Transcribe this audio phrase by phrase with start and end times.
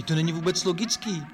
[0.00, 1.26] I to není vůbec logický.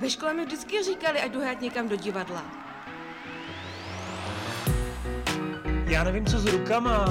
[0.00, 2.42] Ve škole mi vždycky říkali, ať jdu hrát někam do divadla.
[5.86, 7.04] Já nevím, co s rukama.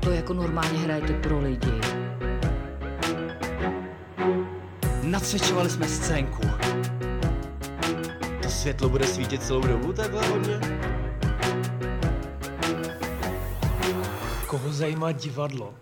[0.00, 1.80] To jako normálně hrajete pro lidi.
[5.02, 6.42] Nacvičovali jsme scénku.
[8.42, 10.89] To světlo bude svítit celou dobu takhle hodně?
[14.50, 15.78] Koho zajímá divadlo?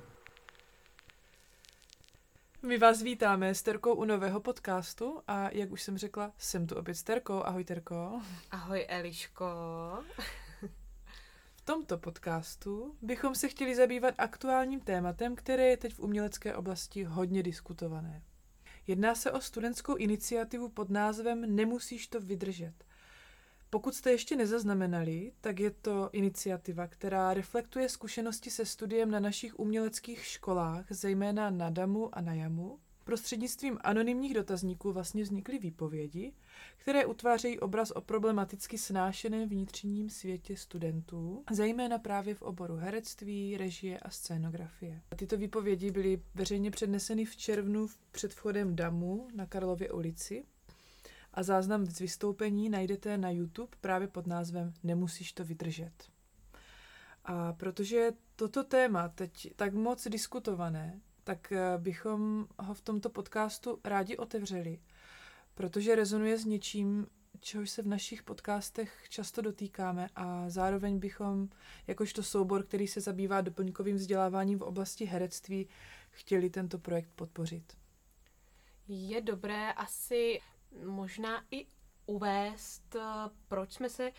[2.63, 6.75] My vás vítáme s Terkou u nového podcastu a jak už jsem řekla, jsem tu
[6.77, 7.43] opět s Terkou.
[7.43, 8.21] Ahoj Terko.
[8.51, 9.45] Ahoj Eliško.
[11.57, 17.05] V tomto podcastu bychom se chtěli zabývat aktuálním tématem, které je teď v umělecké oblasti
[17.05, 18.23] hodně diskutované.
[18.87, 22.88] Jedná se o studentskou iniciativu pod názvem Nemusíš to vydržet.
[23.71, 29.59] Pokud jste ještě nezaznamenali, tak je to iniciativa, která reflektuje zkušenosti se studiem na našich
[29.59, 32.79] uměleckých školách, zejména na DAMu a na JAMu.
[33.05, 36.33] Prostřednictvím anonymních dotazníků vlastně vznikly výpovědi,
[36.77, 43.99] které utvářejí obraz o problematicky snášeném vnitřním světě studentů, zejména právě v oboru herectví, režie
[43.99, 45.01] a scénografie.
[45.17, 50.45] Tyto výpovědi byly veřejně předneseny v červnu před vchodem DAMu na Karlově ulici
[51.39, 55.93] a záznam z vystoupení najdete na YouTube právě pod názvem Nemusíš to vydržet.
[57.25, 63.79] A protože toto téma teď tak moc diskutované, tak eh, bychom ho v tomto podcastu
[63.85, 64.81] rádi otevřeli,
[65.55, 67.07] protože rezonuje s něčím,
[67.41, 71.49] čehož se v našich podcastech často dotýkáme a zároveň bychom,
[71.87, 75.69] jakožto soubor, který se zabývá doplňkovým vzděláváním v oblasti herectví,
[76.11, 77.77] chtěli tento projekt podpořit.
[78.89, 80.41] Je dobré asi
[80.85, 81.67] možná i
[82.07, 83.01] uvést, eh,
[83.49, 84.13] proč jsme se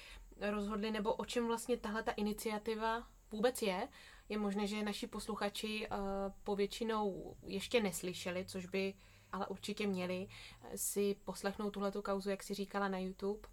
[0.52, 3.88] rozhodli, nebo o čem vlastně tahle ta iniciativa vůbec je.
[4.30, 5.98] Je možné, že naši posluchači uh,
[6.44, 8.94] povětšinou ještě neslyšeli, což by
[9.32, 10.28] ale určitě měli
[10.76, 13.50] si poslechnout tuhletu kauzu, jak si říkala na YouTube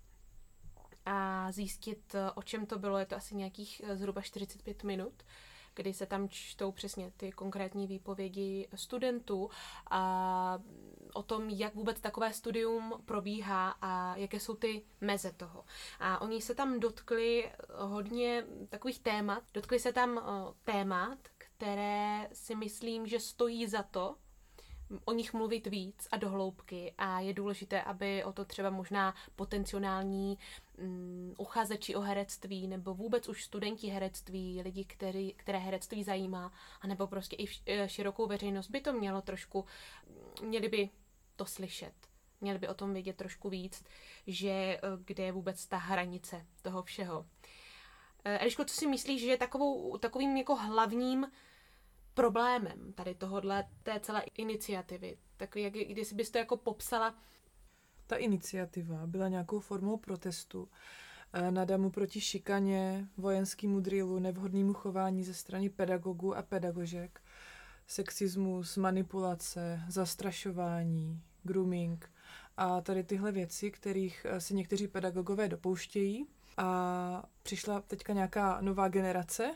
[1.07, 2.99] a zjistit, eh, o čem to bylo.
[2.99, 5.23] Je to asi nějakých zhruba 45 minut
[5.77, 9.51] kdy se tam čtou přesně ty konkrétní výpovědi studentů
[9.91, 10.59] a
[11.17, 15.65] o tom, jak vůbec takové studium probíhá a jaké jsou ty meze toho.
[16.01, 19.43] A oni se tam dotkli hodně takových témat.
[19.55, 20.21] Dotkli se tam
[20.65, 24.17] témat, které si myslím, že stojí za to
[25.05, 30.39] o nich mluvit víc a dohloubky a je důležité, aby o to třeba možná potenciální
[30.79, 37.07] um, uchazeči o herectví nebo vůbec už studenti herectví, lidi, který, které herectví zajímá, anebo
[37.07, 39.65] prostě i v, e, širokou veřejnost by to mělo trošku,
[40.43, 40.91] měli by
[41.37, 41.95] to slyšet.
[42.41, 43.85] Měli by o tom vědět trošku víc,
[44.27, 47.27] že e, kde je vůbec ta hranice toho všeho.
[48.25, 51.27] E, Eliško, co si myslíš, že je takovou, takovým jako hlavním
[52.15, 55.19] problémem tady tohodle, té celé iniciativy?
[55.37, 57.15] Tak jak, když bys to jako popsala?
[58.07, 60.69] Ta iniciativa byla nějakou formou protestu
[61.33, 67.21] eh, na damu proti šikaně, vojenskému drilu, nevhodnému chování ze strany pedagogů a pedagožek,
[67.87, 72.11] sexismus, manipulace, zastrašování, grooming
[72.57, 76.27] a tady tyhle věci, kterých eh, se někteří pedagogové dopouštějí.
[76.57, 79.55] A přišla teďka nějaká nová generace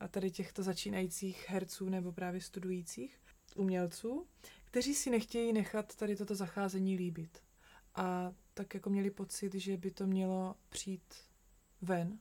[0.00, 3.20] a tady těchto začínajících herců nebo právě studujících
[3.56, 4.26] umělců,
[4.64, 7.42] kteří si nechtějí nechat tady toto zacházení líbit.
[7.94, 11.14] A tak jako měli pocit, že by to mělo přijít
[11.82, 12.18] ven,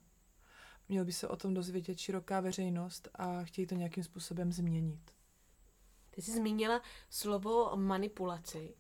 [0.90, 5.17] měl by se o tom dozvědět široká veřejnost a chtějí to nějakým způsobem změnit.
[6.18, 8.76] Ty jsi zmínila slovo manipulaci,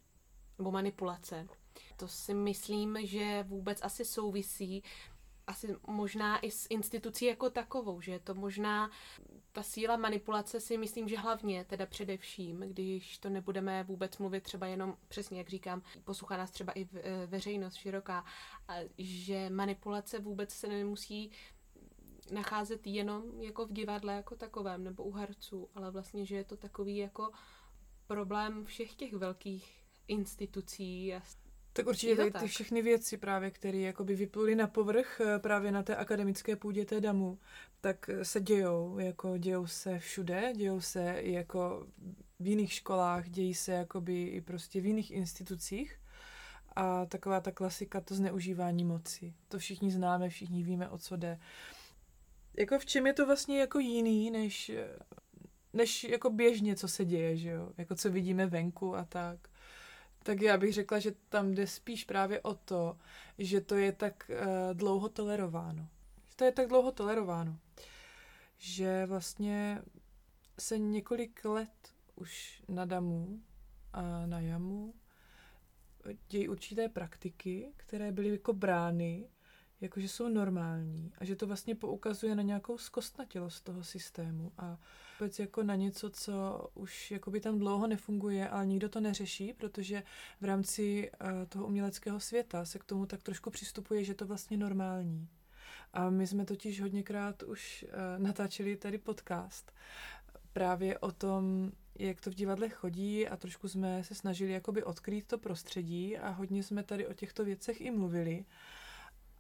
[0.57, 1.47] nebo manipulace.
[1.95, 4.83] To si myslím, že vůbec asi souvisí
[5.47, 8.91] asi možná i s institucí jako takovou, že to možná
[9.51, 14.67] ta síla manipulace si myslím, že hlavně, teda především, když to nebudeme vůbec mluvit třeba
[14.67, 18.25] jenom, přesně jak říkám, poslouchá nás třeba i e, veřejnost široká,
[18.97, 21.31] že manipulace vůbec se nemusí
[22.31, 26.57] nacházet jenom jako v divadle jako takovém nebo u herců, ale vlastně, že je to
[26.57, 27.31] takový jako
[28.07, 31.21] problém všech těch velkých institucí a
[31.77, 35.83] tak určitě tady ty všechny věci právě, které jakoby vypluly na povrch eh, právě na
[35.83, 37.39] té akademické půdě té damu,
[37.81, 41.87] tak eh, se dějou, jako dějou se všude, dějou se i jako
[42.39, 45.99] v jiných školách, dějí se jakoby i prostě v jiných institucích.
[46.75, 49.33] A taková ta klasika, to zneužívání moci.
[49.47, 51.39] To všichni známe, všichni víme, o co jde.
[52.57, 54.71] Jako v čem je to vlastně jako jiný, než,
[55.73, 57.69] než jako běžně, co se děje, že jo?
[57.77, 59.49] Jako co vidíme venku a tak.
[60.23, 62.97] Tak já bych řekla, že tam jde spíš právě o to,
[63.37, 65.87] že to je tak uh, dlouho tolerováno.
[66.29, 67.59] Že to je tak dlouho tolerováno,
[68.57, 69.81] že vlastně
[70.59, 73.41] se několik let už na damu
[73.93, 74.93] a na jamu
[76.29, 79.29] dějí určité praktiky, které byly jako brány,
[79.81, 84.77] jakože jsou normální a že to vlastně poukazuje na nějakou zkostnatilost toho systému a
[85.19, 90.03] vůbec jako na něco, co už jakoby tam dlouho nefunguje, ale nikdo to neřeší, protože
[90.41, 94.57] v rámci uh, toho uměleckého světa se k tomu tak trošku přistupuje, že to vlastně
[94.57, 95.27] normální.
[95.93, 99.71] A my jsme totiž hodněkrát už uh, natáčeli tady podcast
[100.53, 105.27] právě o tom, jak to v divadle chodí a trošku jsme se snažili jakoby odkrýt
[105.27, 108.45] to prostředí a hodně jsme tady o těchto věcech i mluvili.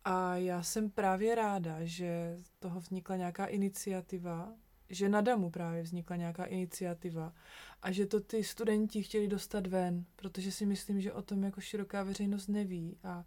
[0.09, 4.53] A já jsem právě ráda, že toho vznikla nějaká iniciativa,
[4.89, 7.33] že na Damu právě vznikla nějaká iniciativa
[7.81, 11.61] a že to ty studenti chtěli dostat ven, protože si myslím, že o tom jako
[11.61, 13.25] široká veřejnost neví a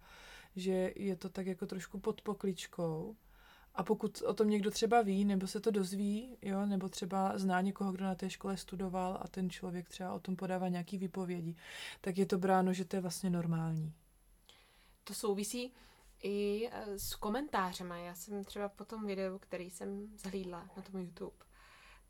[0.55, 3.15] že je to tak jako trošku pod pokličkou.
[3.75, 7.61] A pokud o tom někdo třeba ví, nebo se to dozví, jo, nebo třeba zná
[7.61, 11.55] někoho, kdo na té škole studoval a ten člověk třeba o tom podává nějaký výpovědi,
[12.01, 13.93] tak je to bráno, že to je vlastně normální.
[15.03, 15.73] To souvisí
[16.21, 17.97] i eh, s komentářema.
[17.97, 21.45] Já jsem třeba po tom videu, který jsem zhlídla na tom YouTube,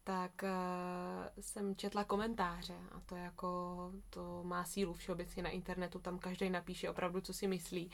[0.03, 3.77] tak uh, jsem četla komentáře a to jako,
[4.09, 7.91] to má sílu všeobecně na internetu, tam každý napíše opravdu, co si myslí.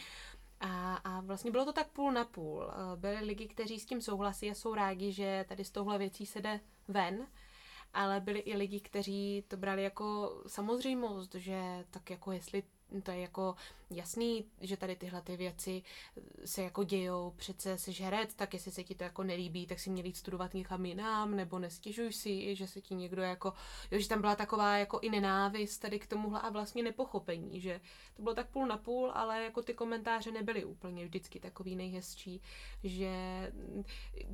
[0.60, 2.64] A, a vlastně bylo to tak půl na půl.
[2.64, 6.26] Eh, byli lidi, kteří s tím souhlasí a jsou rádi, že tady z tohle věcí
[6.26, 7.28] se jde ven,
[7.94, 12.64] ale byli i lidi, kteří to brali jako samozřejmost, že tak jako jestli
[13.04, 13.56] to je jako
[13.90, 15.84] jasný, že tady tyhle ty věci
[16.46, 19.90] se jako dějou, přece jsi herec, tak jestli se ti to jako nelíbí, tak si
[19.90, 23.54] měl jít studovat někam jinam, nebo nestěžuj si, že se ti někdo jako,
[23.92, 27.82] jo, že tam byla taková jako i nenávist tady k tomuhle a vlastně nepochopení, že
[28.16, 32.42] to bylo tak půl na půl, ale jako ty komentáře nebyly úplně vždycky takový nejhezčí,
[32.84, 33.12] že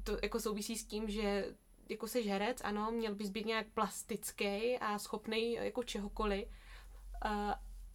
[0.03, 1.55] to jako souvisí s tím, že
[1.89, 6.47] jako jsi herec, ano, měl bys být nějak plastický a schopný jako čehokoliv,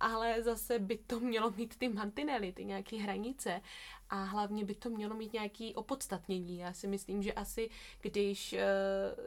[0.00, 3.60] ale zase by to mělo mít ty mantinely, ty nějaké hranice
[4.10, 6.58] a hlavně by to mělo mít nějaké opodstatnění.
[6.58, 8.66] Já si myslím, že asi když eh,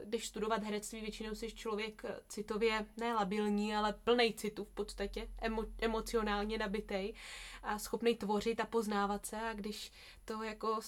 [0.06, 5.64] když studovat herectví, většinou jsi člověk citově ne labilní, ale plný citu v podstatě, emo,
[5.80, 7.14] emocionálně nabitej
[7.64, 9.92] a schopný tvořit a poznávat se a když
[10.26, 10.80] to jako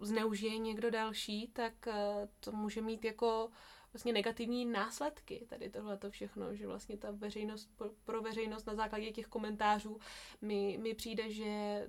[0.00, 3.50] zneužije někdo další, tak eh, to může mít jako
[3.92, 7.70] vlastně negativní následky tady tohle to všechno, že vlastně ta veřejnost,
[8.04, 9.98] pro veřejnost na základě těch komentářů
[10.40, 11.82] mi, mi přijde, že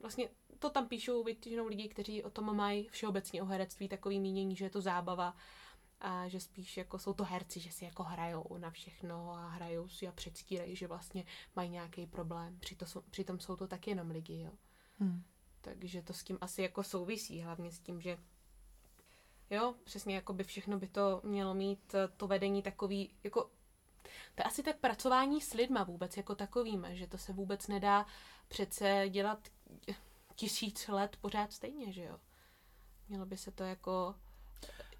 [0.00, 4.56] vlastně to tam píšou většinou lidi, kteří o tom mají všeobecně o herectví takový mínění,
[4.56, 5.36] že je to zábava
[6.00, 9.88] a že spíš jako jsou to herci, že si jako hrajou na všechno a hrajou
[9.88, 11.24] si a předstírají, že vlastně
[11.56, 12.58] mají nějaký problém.
[12.58, 14.52] Přitom, přitom jsou to taky jenom lidi, jo.
[14.98, 15.22] Hmm.
[15.60, 18.18] Takže to s tím asi jako souvisí, hlavně s tím, že
[19.50, 23.50] Jo, přesně, jako by všechno by to mělo mít eh, to vedení takový, jako
[24.34, 28.06] to je asi tak pracování s lidma vůbec jako takovým, že to se vůbec nedá
[28.48, 29.48] přece dělat
[30.34, 32.18] tisíc let pořád stejně, že jo.
[33.08, 34.14] Mělo by se to jako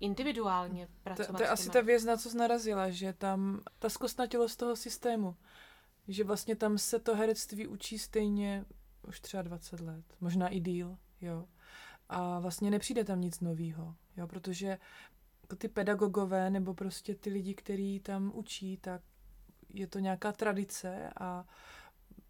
[0.00, 1.26] individuálně pracovat.
[1.26, 4.76] To, to je asi ta věc, na co jsi narazila, že tam ta zkostnatilost toho
[4.76, 5.36] systému,
[6.08, 8.64] že vlastně tam se to herectví učí stejně
[9.08, 11.48] už třeba 20 let, možná i díl, jo.
[12.08, 13.94] A vlastně nepřijde tam nic nového.
[14.16, 14.78] Jo, protože
[15.42, 19.02] jako ty pedagogové nebo prostě ty lidi, kteří tam učí, tak
[19.74, 21.44] je to nějaká tradice a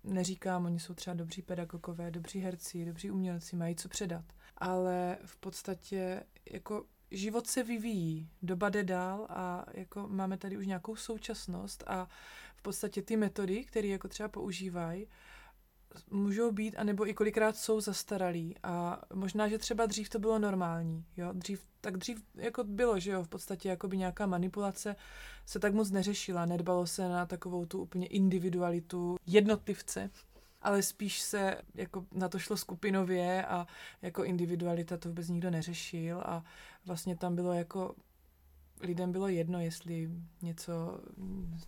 [0.05, 4.25] neříkám, oni jsou třeba dobří pedagogové, dobří herci, dobří umělci, mají co předat.
[4.57, 10.66] Ale v podstatě jako život se vyvíjí, doba jde dál a jako máme tady už
[10.66, 12.09] nějakou současnost a
[12.57, 15.07] v podstatě ty metody, které jako třeba používají,
[16.11, 18.55] můžou být, anebo i kolikrát jsou zastaralí.
[18.62, 23.11] A možná, že třeba dřív to bylo normální, jo, dřív, tak dřív jako bylo, že
[23.11, 24.97] jo, v podstatě jako by nějaká manipulace
[25.47, 30.11] se tak moc neřešila, nedbalo se na takovou tu úplně individualitu jednotlivce,
[30.62, 33.66] ale spíš se jako na to šlo skupinově a
[34.02, 36.21] jako individualita to vůbec nikdo neřešil.
[36.21, 36.45] A
[36.87, 37.95] vlastně tam bylo jako
[38.80, 40.11] lidem bylo jedno, jestli
[40.42, 41.00] něco,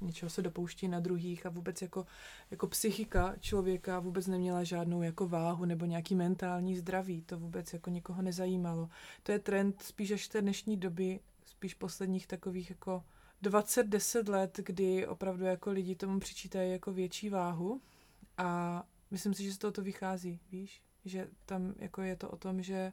[0.01, 2.07] něčeho se dopouští na druhých a vůbec jako,
[2.51, 7.23] jako psychika člověka vůbec neměla žádnou jako váhu nebo nějaký mentální zdraví.
[7.23, 8.89] To vůbec jako nikoho nezajímalo.
[9.23, 13.05] To je trend spíš až té dnešní doby, spíš posledních takových jako
[13.43, 17.81] 20-10 let, kdy opravdu jako lidi tomu přičítají jako větší váhu
[18.37, 20.83] a myslím si, že z toho to vychází, víš?
[21.05, 22.93] Že tam jako je to o tom, že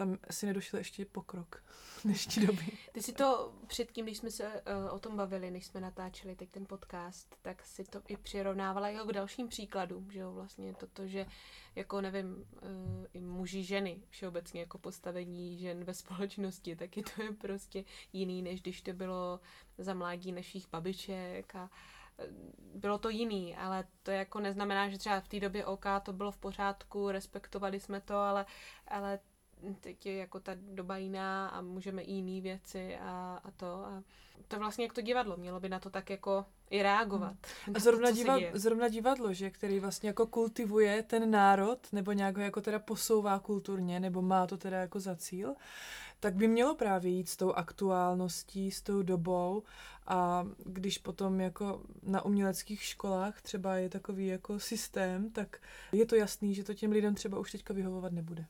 [0.00, 1.64] tam si nedošel ještě pokrok
[2.04, 2.66] dnešní doby.
[2.92, 6.50] Ty si to předtím, když jsme se uh, o tom bavili, než jsme natáčeli teď
[6.50, 11.06] ten podcast, tak si to i přirovnávala jako k dalším příkladům, že jo, vlastně toto,
[11.06, 11.26] že
[11.74, 17.32] jako nevím, uh, i muži, ženy, všeobecně jako postavení žen ve společnosti, taky to je
[17.32, 19.40] prostě jiný, než když to bylo
[19.78, 21.70] za mládí našich babiček a
[22.74, 26.32] bylo to jiný, ale to jako neznamená, že třeba v té době OK to bylo
[26.32, 28.46] v pořádku, respektovali jsme to, ale,
[28.88, 29.18] ale
[29.80, 33.66] teď je jako ta doba jiná a můžeme i jiný věci a, a to.
[33.66, 34.02] A
[34.48, 37.36] to vlastně jak to divadlo, mělo by na to tak jako i reagovat.
[37.66, 37.76] Hmm.
[37.76, 42.36] A zrovna, to, diva, zrovna divadlo, že, který vlastně jako kultivuje ten národ, nebo nějak
[42.36, 45.54] ho jako teda posouvá kulturně, nebo má to teda jako za cíl,
[46.20, 49.62] tak by mělo právě jít s tou aktuálností, s tou dobou
[50.06, 55.60] a když potom jako na uměleckých školách třeba je takový jako systém, tak
[55.92, 58.46] je to jasný, že to těm lidem třeba už teďka vyhovovat nebude.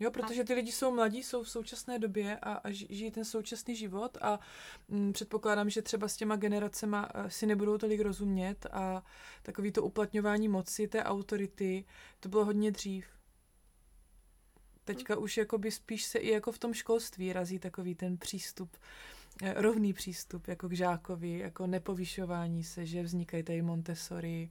[0.00, 3.76] Jo, protože ty lidi jsou mladí, jsou v současné době a, a žijí ten současný
[3.76, 4.40] život a
[4.88, 9.04] m, mm, předpokládám, že třeba s těma generacema eh, si nebudou tolik rozumět a
[9.42, 11.84] takový to uplatňování moci, té autority,
[12.20, 13.06] to bylo hodně dřív.
[14.84, 18.76] Teďka už jakoby spíš se i jako v tom školství razí takový ten přístup,
[19.42, 24.50] eh, rovný přístup jako k žákovi, jako nepovyšování se, že vznikají tady Montessori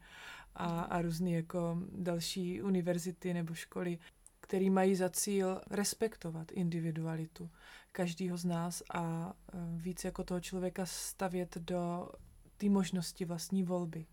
[0.56, 4.00] a, a různé jako další univerzity nebo školy,
[4.48, 7.50] které mají za cíl respektovat individualitu
[7.92, 12.10] každého z nás a eh, víc jako toho člověka stavět do
[12.58, 14.06] té možnosti vlastní volby.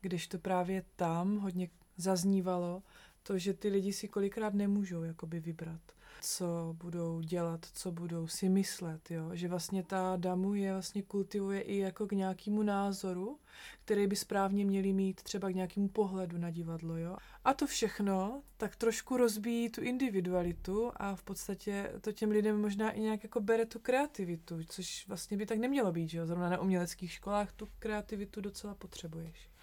[0.00, 2.82] Když to právě tam hodně zaznívalo,
[3.22, 5.80] to, že ty lidi si kolikrát nemůžou jakoby vybrat,
[6.20, 9.30] co budou dělat, co budou si myslet, jo?
[9.32, 13.38] že vlastně ta damu je vlastně kultivuje i jako k nějakému názoru,
[13.84, 16.96] který by správně měli mít třeba k nějakému pohledu na divadlo.
[16.96, 17.16] Jo?
[17.44, 22.90] A to všechno tak trošku rozbíjí tu individualitu a v podstatě to těm lidem možná
[22.90, 26.26] i nějak jako bere tu kreativitu, což vlastně by tak nemělo být, že jo?
[26.26, 29.53] Zrovna na uměleckých školách tu kreativitu docela potřebuješ.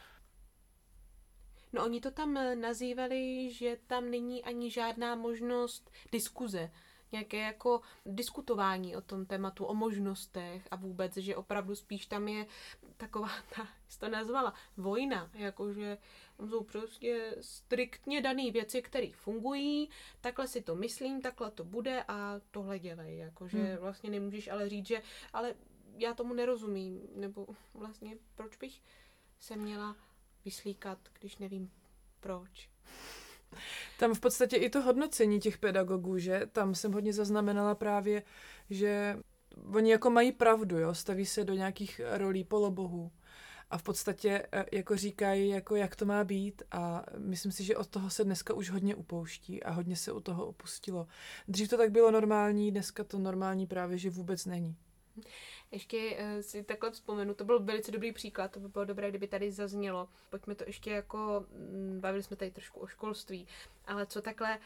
[1.73, 6.71] No oni to tam eh, nazývali, že tam není ani žádná možnost diskuze,
[7.11, 12.45] nějaké jako diskutování o tom tématu, o možnostech a vůbec, že opravdu spíš tam je
[12.97, 15.97] taková ta, jsi to nazvala, vojna, jakože
[16.37, 19.89] tam jsou prostě striktně dané věci, které fungují,
[20.21, 23.77] takhle si to myslím, takhle to bude a tohle dělej, jakože hmm.
[23.77, 25.01] vlastně nemůžeš ale říct, že
[25.33, 25.55] ale
[25.97, 28.81] já tomu nerozumím, nebo vlastně proč bych
[29.39, 29.95] se měla
[30.45, 31.71] vyslíkat, když nevím
[32.19, 32.69] proč.
[33.99, 38.23] Tam v podstatě i to hodnocení těch pedagogů, že tam jsem hodně zaznamenala právě,
[38.69, 39.17] že
[39.73, 43.11] oni jako mají pravdu, jo, staví se do nějakých rolí polobohů
[43.69, 47.77] a v podstatě e, jako říkají, jako jak to má být a myslím si, že
[47.77, 51.07] od toho se dneska už hodně upouští a hodně se u toho opustilo.
[51.47, 54.75] Dřív to tak bylo normální, dneska to normální právě, že vůbec není.
[55.71, 59.27] Ještě uh, si takhle vzpomenu, to byl velice dobrý příklad, to by bylo dobré, kdyby
[59.27, 60.09] tady zaznělo.
[60.29, 63.47] Pojďme to ještě jako, mm, bavili jsme tady trošku o školství,
[63.85, 64.59] ale co takhle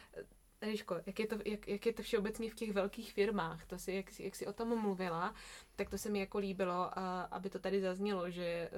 [0.60, 3.92] Eliško, jak je, to, jak, jak je to všeobecně v těch velkých firmách, to si,
[3.92, 5.34] jak, jak jsi o tom mluvila,
[5.76, 8.70] tak to se mi jako líbilo, a, aby to tady zaznělo, že,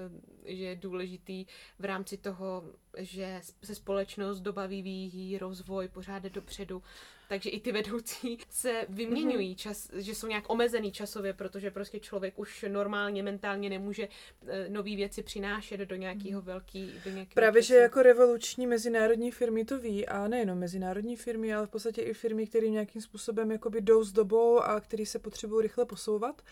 [0.45, 1.47] eh, že je důležitý
[1.79, 2.65] v rámci toho,
[2.97, 6.83] že se společnost doba vyvíjí, rozvoj pořád jde dopředu,
[7.29, 9.57] takže i ty vedoucí se vyměňují, mhm.
[9.57, 14.09] čas, že jsou nějak omezený časově, protože prostě člověk už normálně, mentálně nemůže
[14.47, 16.47] e, nové věci přinášet do nějakého mhm.
[16.47, 17.69] velký, do nějakého Právě, času.
[17.69, 22.15] že jako revoluční mezinárodní firmy to ví a nejenom mezinárodní firmy, ale v podstatě i
[22.15, 26.43] firmy, které nějakým způsobem jakoby jdou s dobou a které se potřebují rychle posouvat.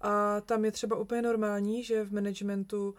[0.00, 2.94] A tam je třeba úplně normální, že v managementu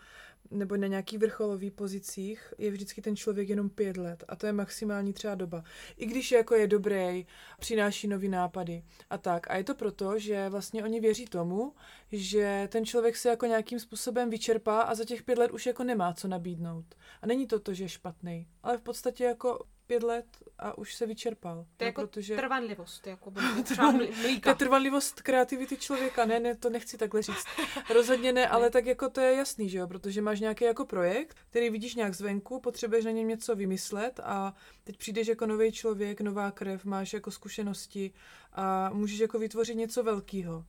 [0.53, 4.53] nebo na nějakých vrcholových pozicích je vždycky ten člověk jenom pět let a to je
[4.53, 5.63] maximální třeba doba.
[5.97, 7.25] I když jako je dobrý,
[7.59, 9.49] přináší nový nápady a tak.
[9.49, 11.73] A je to proto, že vlastně oni věří tomu,
[12.11, 15.83] že ten člověk se jako nějakým způsobem vyčerpá a za těch pět let už jako
[15.83, 16.85] nemá co nabídnout.
[17.21, 20.25] A není to to, že je špatný, ale v podstatě jako pět let
[20.59, 21.65] a už se vyčerpal.
[21.77, 22.35] To je no, jako protože...
[22.35, 23.31] trvanlivost, jako
[24.43, 27.45] To je trvanlivost kreativity člověka, ne, ne, to nechci takhle říct.
[27.93, 31.37] Rozhodně ne, ale tak jako to je jasný, že jo, protože máš nějaký jako projekt,
[31.49, 36.21] který vidíš nějak zvenku, potřebuješ na něm něco vymyslet a teď přijdeš jako nový člověk,
[36.21, 38.13] nová krev, máš jako zkušenosti
[38.53, 40.65] a můžeš jako vytvořit něco velkého.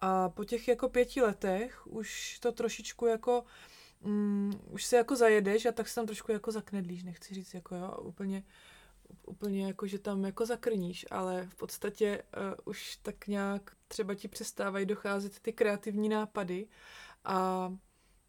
[0.00, 3.44] A po těch jako pěti letech už to trošičku jako
[4.00, 7.76] mm, už se jako zajedeš a tak se tam trošku jako zaknedlíš, nechci říct jako
[7.76, 8.42] jo, úplně,
[9.26, 14.28] úplně jako, že tam jako zakrníš, ale v podstatě uh, už tak nějak třeba ti
[14.28, 16.66] přestávají docházet ty kreativní nápady
[17.24, 17.72] a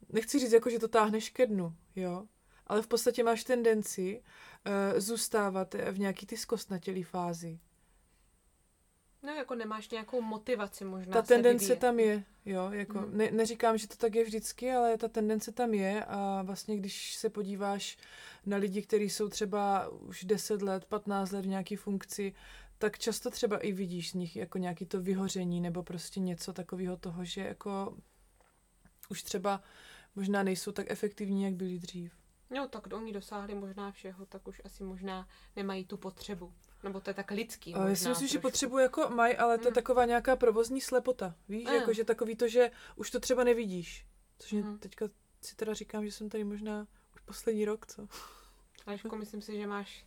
[0.10, 2.28] nechci říct jako, že to táhneš ke dnu, jo,
[2.68, 7.60] ale v podstatě máš tendenci uh, zůstávat v nějaký ty zkostnatělý fázi
[9.24, 11.80] No, jako nemáš nějakou motivaci možná Ta se tendence vyvíjet.
[11.80, 13.18] tam je, jo, jako Mhm.
[13.18, 17.16] ne, neříkám, že to tak je vždycky, ale ta tendence tam je a vlastně když
[17.16, 17.98] se podíváš
[18.46, 22.34] na lidi, kteří jsou třeba už 10 let, 15 let v nějaké funkci,
[22.78, 26.98] tak často třeba i vidíš z nich jako nějaký to vyhoření nebo prostě něco takového
[26.98, 27.98] toho, že jako
[29.10, 29.62] už třeba
[30.16, 32.14] možná nejsou tak efektivní, jak byli dřív.
[32.50, 36.54] No, tak oni dosáhli možná všeho, tak už asi možná nemají tu potřebu.
[36.84, 38.48] Nebo to je tak lidský možná já si myslím, že trošku.
[38.48, 39.76] potřebu jako mají, ale to je Mm.
[39.76, 41.36] taková nějaká provozní slepota.
[41.50, 41.74] Víš, Mm.
[41.76, 44.06] jako že takový to, že už to třeba nevidíš.
[44.40, 44.78] Což Mhm.
[44.80, 45.06] teďka
[45.42, 48.08] si teda říkám, že jsem tady možná už poslední rok, co?
[48.86, 50.06] Aleško, myslím si, že máš,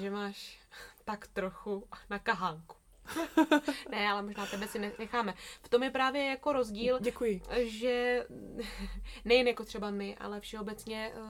[0.00, 0.58] že máš
[1.04, 2.76] tak trochu na kahánku.
[3.90, 5.34] ne, ale možná tebe si necháme.
[5.62, 7.42] V tom je právě jako rozdíl, Děkuji.
[7.58, 8.26] že
[9.24, 11.20] nejen jako třeba my, ale všeobecně eh,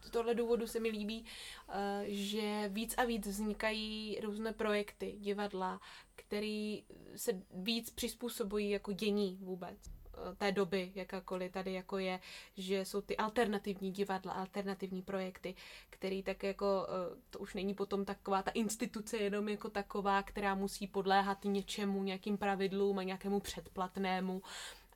[0.00, 1.24] v tohle důvodu se mi líbí,
[1.68, 5.80] eh, že víc a víc vznikají různé projekty, divadla,
[6.16, 6.76] které
[7.16, 9.97] se víc přizpůsobují jako dění vůbec
[10.36, 12.20] té doby, jakákoliv tady jako je,
[12.56, 15.54] že jsou ty alternativní divadla, alternativní projekty,
[15.90, 20.54] který tak jako, eh, to už není potom taková ta instituce jenom jako taková, která
[20.54, 24.42] musí podléhat něčemu, nějakým pravidlům a nějakému předplatnému,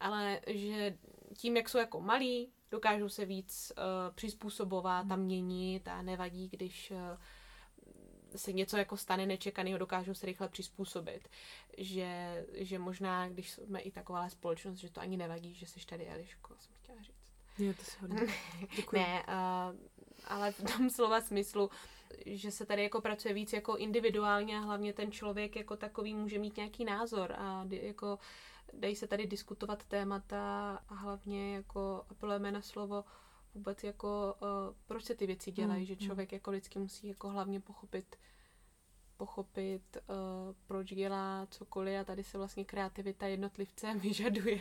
[0.00, 0.98] ale že
[1.36, 6.90] tím, jak jsou jako malí, dokážou se víc uh, přizpůsobovat a měnit a nevadí, když
[6.90, 6.98] uh,
[8.38, 11.28] se něco jako stane nečekaného, dokážou se rychle přizpůsobit.
[11.78, 16.08] Že, že možná, když jsme i taková společnost, že to ani nevadí, že jsi tady
[16.08, 17.32] Eliško, jsem chtěla říct.
[17.58, 18.20] Je to si hodně.
[18.92, 19.76] Ne, uh,
[20.24, 21.70] ale v tom slova smyslu,
[22.26, 26.38] že se tady jako pracuje víc jako individuálně a hlavně ten člověk jako takový může
[26.38, 28.18] mít nějaký názor a jako
[28.72, 33.04] dají se tady diskutovat témata a hlavně jako apelujeme na slovo
[33.54, 34.48] vůbec jako uh,
[34.86, 36.06] proč se ty věci dělají, Hmm, že hmm.
[36.06, 38.16] člověk jako vždycky musí jako hlavně pochopit
[39.16, 40.14] pochopit, uh,
[40.66, 44.60] proč dělá cokoliv a tady se vlastně kreativita jednotlivce vyžaduje.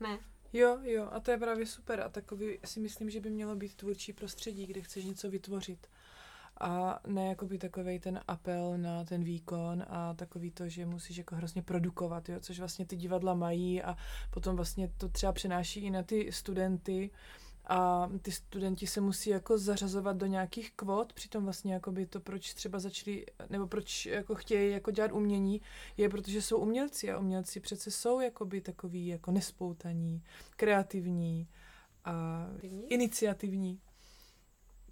[0.00, 0.18] ne,
[0.52, 2.00] Jo, jo, a to je právě super.
[2.00, 5.86] A takový si myslím, že by mělo být tvůrčí prostředí, kde chceš něco vytvořit.
[6.60, 11.36] A ne jakoby takový ten apel na ten výkon a takový to, že musíš jako
[11.36, 13.96] hrozně produkovat, jo, což vlastně ty divadla mají a
[14.30, 17.10] potom vlastně to třeba přenáší i na ty studenty
[17.68, 22.54] a ty studenti se musí jako zařazovat do nějakých kvot, přitom vlastně jakoby to, proč
[22.54, 25.60] třeba začali, nebo proč jako chtějí jako dělat umění,
[25.96, 30.22] je protože jsou umělci a umělci přece jsou jakoby takový jako nespoutaní,
[30.56, 31.48] kreativní
[32.04, 32.46] a
[32.88, 33.80] iniciativní.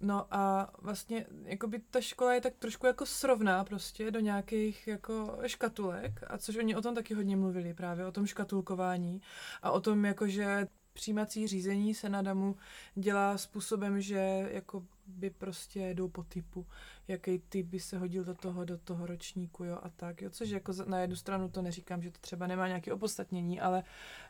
[0.01, 5.37] No a vlastně jakoby ta škola je tak trošku jako srovná prostě do nějakých jako
[5.45, 9.21] škatulek a což oni o tom taky hodně mluvili právě, o tom škatulkování
[9.61, 12.55] a o tom jako, že přijímací řízení se na DAMu
[12.95, 16.65] dělá způsobem, že jako by prostě jdou po typu,
[17.07, 20.49] jaký typ by se hodil do toho, do toho ročníku, jo, a tak, jo, což
[20.49, 23.83] jako na jednu stranu to neříkám, že to třeba nemá nějaké opodstatnění, ale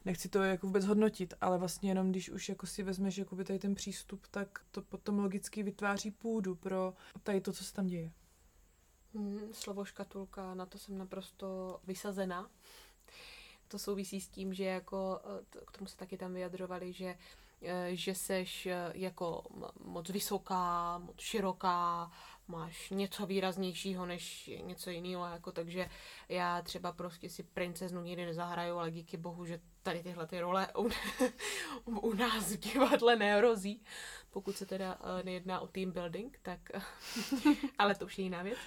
[0.06, 3.60] nechci to jako vůbec hodnotit, ale vlastně jenom když už jako si vezmeš jakoby tady
[3.60, 8.12] ten přístup, tak to potom logicky vytváří půdu pro tady to, co se tam děje.
[9.13, 12.49] Mm, slovo škatulka, na to jsem naprosto vysazena.
[13.67, 17.17] To souvisí s tím, že jako, eh, k tomu se taky tam vyjadřovali, že
[17.62, 19.43] eh, že seš eh, jako
[19.84, 22.12] moc vysoká, moc široká,
[22.47, 25.89] máš něco výraznějšího než něco jiného, jako takže
[26.30, 30.67] já třeba prostě si princeznu nikdy nezahraju, ale díky bohu, že tady tyhle ty role
[30.77, 30.89] u,
[31.86, 33.84] u nás v divadle nehrozí,
[34.30, 36.60] pokud se teda nejedná o team building, tak
[37.77, 38.58] ale to už je jiná věc.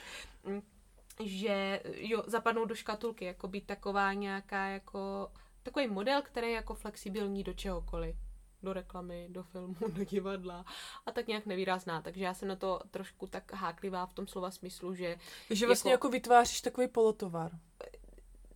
[1.25, 5.31] Že jo, zapadnou do škatulky, jako být taková nějaká jako
[5.63, 8.17] takový model, který je jako flexibilní do čehokoliv.
[8.63, 10.65] Do reklamy, do filmu, do divadla
[11.07, 12.03] a tak nějak nevýrazná.
[12.03, 15.91] Takže já jsem na to trošku tak háklivá v tom slova smyslu, že Takže vlastně
[15.91, 17.51] jako, Jako- jako vytváříš takový polotovar,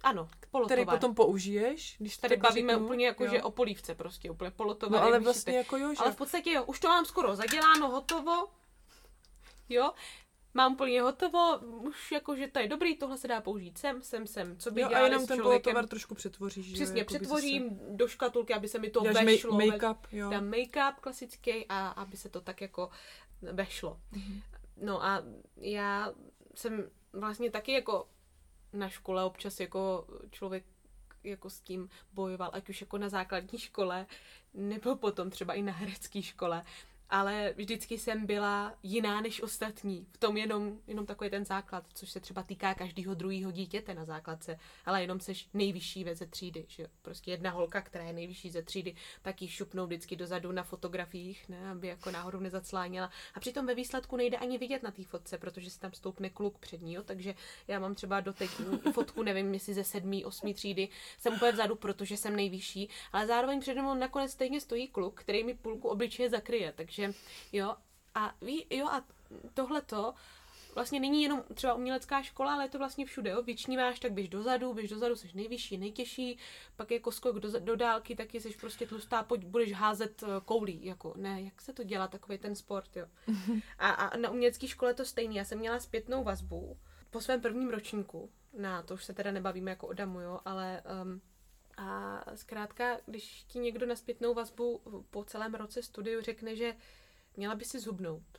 [0.03, 0.67] ano, polotovar.
[0.85, 3.31] který potom použiješ, když Tady bavíme řeknu, úplně jako, jo.
[3.31, 5.03] že o polívce prostě, úplně No polotovar.
[5.03, 5.99] ale jak vlastně jako jo, že...
[6.03, 8.49] Ale v podstatě jo, už to mám skoro zaděláno, hotovo.
[9.69, 9.93] Jo,
[10.55, 14.27] mám úplně hotovo, už jako, že to je dobrý, tohle se dá použít sem, sem,
[14.27, 14.57] sem.
[14.59, 16.73] Co by jo, a jenom ten polotovar trošku přetvoříš.
[16.73, 19.59] Přesně, jakoby přetvořím zase- do škatulky, aby se mi to Děláš vešlo.
[19.59, 20.31] make- ve- make-up, jo.
[20.31, 22.91] Dám make-up klasický a aby se to tak jako
[23.53, 24.01] vešlo.
[24.13, 24.43] Mhm.
[24.83, 25.23] No a
[25.57, 26.13] já
[26.55, 28.09] jsem vlastně taky jako
[28.73, 30.65] na škole občas jako člověk
[31.25, 34.07] jako s tím bojoval, ať už jako na základní škole,
[34.55, 36.65] nebo potom třeba i na herecké škole.
[37.11, 40.07] Ale vždycky jsem byla jiná než ostatní.
[40.13, 44.05] V tom jenom, jenom takový ten základ, což se třeba týká každého druhého dítěte na
[44.05, 46.65] základce, ale jenom seš nejvyšší ve ze třídy.
[46.69, 46.87] Že?
[47.03, 51.49] Prostě jedna holka, která je nejvyšší ze třídy, tak ji šupnou vždycky dozadu na fotografiích,
[51.49, 51.71] ne?
[51.71, 53.11] aby jako náhodou nezacláněla.
[53.35, 56.59] A přitom ve výsledku nejde ani vidět na té fotce, protože se tam stoupne kluk
[56.59, 56.95] před ní.
[56.95, 57.03] Jo?
[57.03, 57.35] Takže
[57.69, 58.51] já mám třeba doteď
[58.93, 60.89] fotku, nevím, jestli ze sedmý, osmý třídy,
[61.19, 65.45] jsem úplně vzadu, protože jsem nejvyšší, ale zároveň přede mnou nakonec stejně stojí kluk, který
[65.45, 66.73] mi půlku obličeje zakryje.
[66.77, 67.19] Takže takže
[67.53, 67.75] jo,
[68.15, 69.05] a ví, jo, a
[69.55, 70.15] tohleto
[70.75, 73.43] vlastně není jenom třeba umělecká škola, ale je to vlastně všude, jo.
[73.43, 76.39] Vyčníváš, tak běž dozadu, běž dozadu, jsi nejvyšší, nejtěžší,
[76.77, 80.85] pak jako skok do, do dálky, tak jsi prostě tlustá, pojď, budeš házet eh, koulí,
[80.85, 83.07] jako ne, jak se to dělá, takový ten sport, jo.
[83.79, 86.79] A, a na umělecké škole to stejný, já jsem měla zpětnou vazbu
[87.11, 90.83] po svém prvním ročníku, na to už se teda nebavíme jako o damu, jo, ale
[91.03, 91.21] um,
[91.77, 96.77] a zkrátka, když ti někdo na zpětnou vazbu po celém roce studiu řekne, že
[97.37, 98.39] měla by si zhubnout.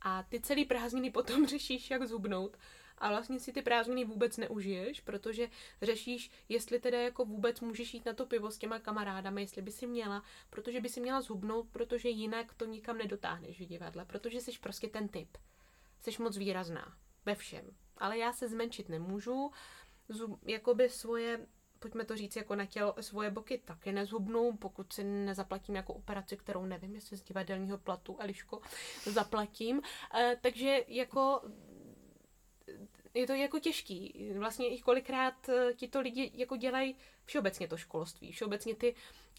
[0.00, 2.56] A ty celý prázdniny potom řešíš, jak zhubnout.
[2.98, 5.48] A vlastně si ty prázdniny vůbec neužiješ, protože
[5.82, 9.72] řešíš, jestli teda jako vůbec můžeš jít na to pivo s těma kamarádami, jestli by
[9.72, 14.40] si měla, protože by si měla zhubnout, protože jinak to nikam nedotáhneš v divadle, protože
[14.40, 15.38] jsi prostě ten typ.
[16.00, 16.96] Jsi moc výrazná
[17.26, 17.70] ve všem.
[17.98, 19.52] Ale já se zmenšit nemůžu,
[20.08, 21.46] zub, jakoby svoje
[21.86, 26.36] pojďme to říct, jako na tělo svoje boky taky nezhubnou, pokud si nezaplatím jako operaci,
[26.36, 28.60] kterou nevím, jestli z divadelního platu, Eliško,
[29.04, 29.82] zaplatím.
[30.14, 31.42] E, takže jako
[33.14, 34.30] je to jako těžký.
[34.38, 38.94] Vlastně i kolikrát eh, ti to lidi jako dělají všeobecně to školství, všeobecně ty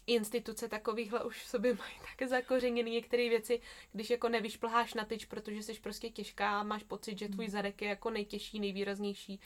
[0.06, 3.60] instituce takovýchhle už v sobě mají také zakořeněny některé věci,
[3.92, 7.82] když jako nevyšplháš na tyč, protože jsi prostě těžká a máš pocit, že tvůj zadek
[7.82, 9.40] je jako nejtěžší, nejvýraznější,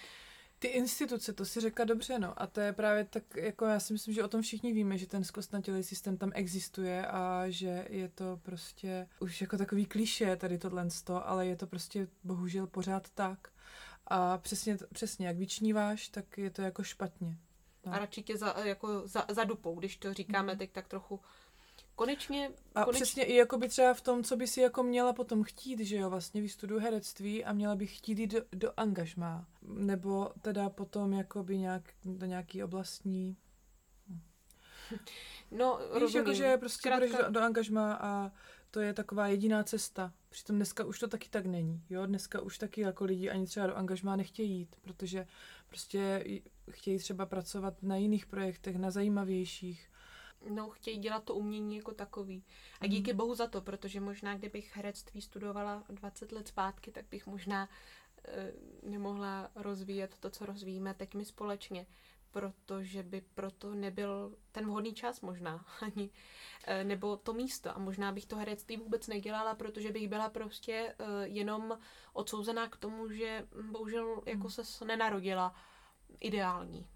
[0.63, 2.43] ty instituce, to si řekla dobře, no.
[2.43, 5.07] A to je právě tak, jako já si myslím, že o tom všichni víme, že
[5.07, 10.59] ten zkostnatělý systém tam existuje a že je to prostě už jako takový kliše tady
[10.59, 13.49] tohle sto, ale je to prostě bohužel pořád tak.
[14.07, 17.37] A přesně, přesně jak vyčníváš, tak je to jako špatně.
[17.87, 17.95] No.
[17.95, 20.59] A radši tě za, jako za, za dupou, když to říkáme mm.
[20.59, 21.21] teď tak trochu
[21.95, 22.51] konečně...
[22.75, 23.05] A konečně...
[23.05, 25.97] přesně i jako by třeba v tom, co by si jako měla potom chtít, že
[25.97, 29.47] jo, vlastně vystuduju herectví a měla bych chtít jít do, do angažmá.
[29.63, 33.37] Nebo teda potom jako by nějak do nějaký oblastní...
[35.51, 36.17] No, Víš, rozumím.
[36.17, 37.07] jako, že prostě Zkrátka...
[37.07, 38.33] budeš do, do angažmá a
[38.71, 40.13] to je taková jediná cesta.
[40.29, 41.85] Přitom dneska už to taky tak není.
[41.91, 45.27] Jo, dneska už taky jako lidi ani třeba do angažmá nechtějí jít, protože
[45.69, 46.25] prostě
[46.71, 49.92] chtějí třeba pracovat na jiných projektech, na zajímavějších
[50.49, 52.45] no, chtějí dělat to umění jako takový.
[52.81, 53.17] A díky mm.
[53.17, 57.69] bohu za to, protože možná, kdybych herectví studovala 20 let zpátky, tak bych možná
[58.25, 58.53] e,
[58.83, 61.87] nemohla rozvíjet to, co rozvíjíme teď my společně,
[62.31, 66.11] protože by proto nebyl ten vhodný čas možná, ani,
[66.65, 67.77] e, nebo to místo.
[67.77, 70.95] A možná bych to herectví vůbec nedělala, protože bych byla prostě e,
[71.29, 71.79] jenom
[72.13, 74.51] odsouzená k tomu, že bohužel jako mm.
[74.51, 75.55] se nenarodila
[76.21, 76.87] ideální.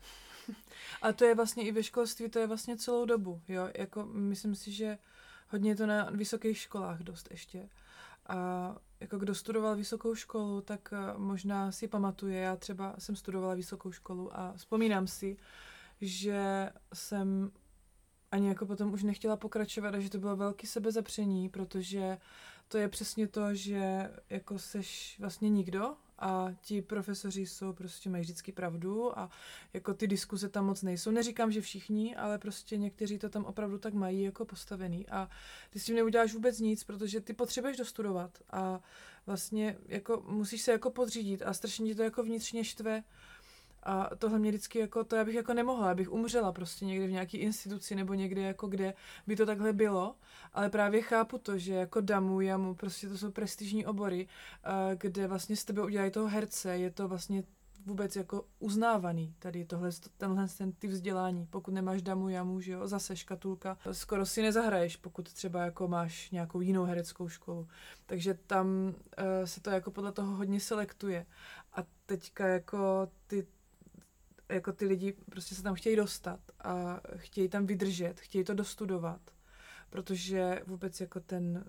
[1.02, 4.54] A to je vlastně i ve školství, to je vlastně celou dobu, jo, jako myslím
[4.54, 4.98] si, že
[5.48, 7.68] hodně to na vysokých školách dost ještě.
[8.28, 13.54] A jako kdo studoval vysokou školu, tak eh, možná si pamatuje, já třeba jsem studovala
[13.54, 15.36] vysokou školu a vzpomínám si,
[16.00, 17.50] že jsem
[18.30, 22.18] ani jako potom už nechtěla pokračovat a že to bylo velký sebezapření, protože
[22.68, 28.22] to je přesně to, že jako seš vlastně nikdo a ti profesoři jsou prostě mají
[28.22, 29.30] vždycky pravdu a
[29.72, 31.10] jako ty diskuze tam moc nejsou.
[31.10, 35.30] Neříkám, že všichni, ale prostě někteří to tam opravdu tak mají jako postavený a
[35.70, 38.80] ty s tím neuděláš vůbec nic, protože ty potřebuješ dostudovat a
[39.26, 43.02] vlastně jako musíš se jako podřídit a strašně ti to jako vnitřně štve,
[43.86, 47.10] a tohle mě vždycky jako, to já bych jako nemohla, abych umřela prostě někde v
[47.10, 48.94] nějaké instituci nebo někde jako kde
[49.26, 50.14] by to takhle bylo,
[50.52, 54.28] ale právě chápu to, že jako damu, jamu, prostě to jsou prestižní obory,
[54.96, 57.42] kde vlastně s tebe udělají toho herce, je to vlastně
[57.86, 61.46] vůbec jako uznávaný tady tohle, tenhle ten ty vzdělání.
[61.46, 66.30] Pokud nemáš damu, jamu, že jo, zase škatulka, skoro si nezahraješ, pokud třeba jako máš
[66.30, 67.68] nějakou jinou hereckou školu.
[68.06, 71.26] Takže tam uh, se to jako podle toho hodně selektuje.
[71.72, 73.46] A teďka jako ty
[74.48, 79.20] jako ty lidi prostě se tam chtějí dostat a chtějí tam vydržet, chtějí to dostudovat,
[79.90, 81.64] protože vůbec jako ten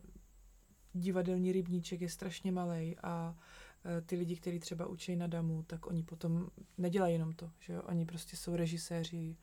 [0.93, 3.37] divadelní rybníček je strašně malý a
[3.85, 7.73] e, ty lidi, kteří třeba učí na damu, tak oni potom nedělají jenom to, že
[7.73, 7.81] jo?
[7.81, 9.35] oni prostě jsou režiséři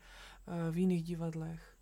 [0.47, 1.77] e, v jiných divadlech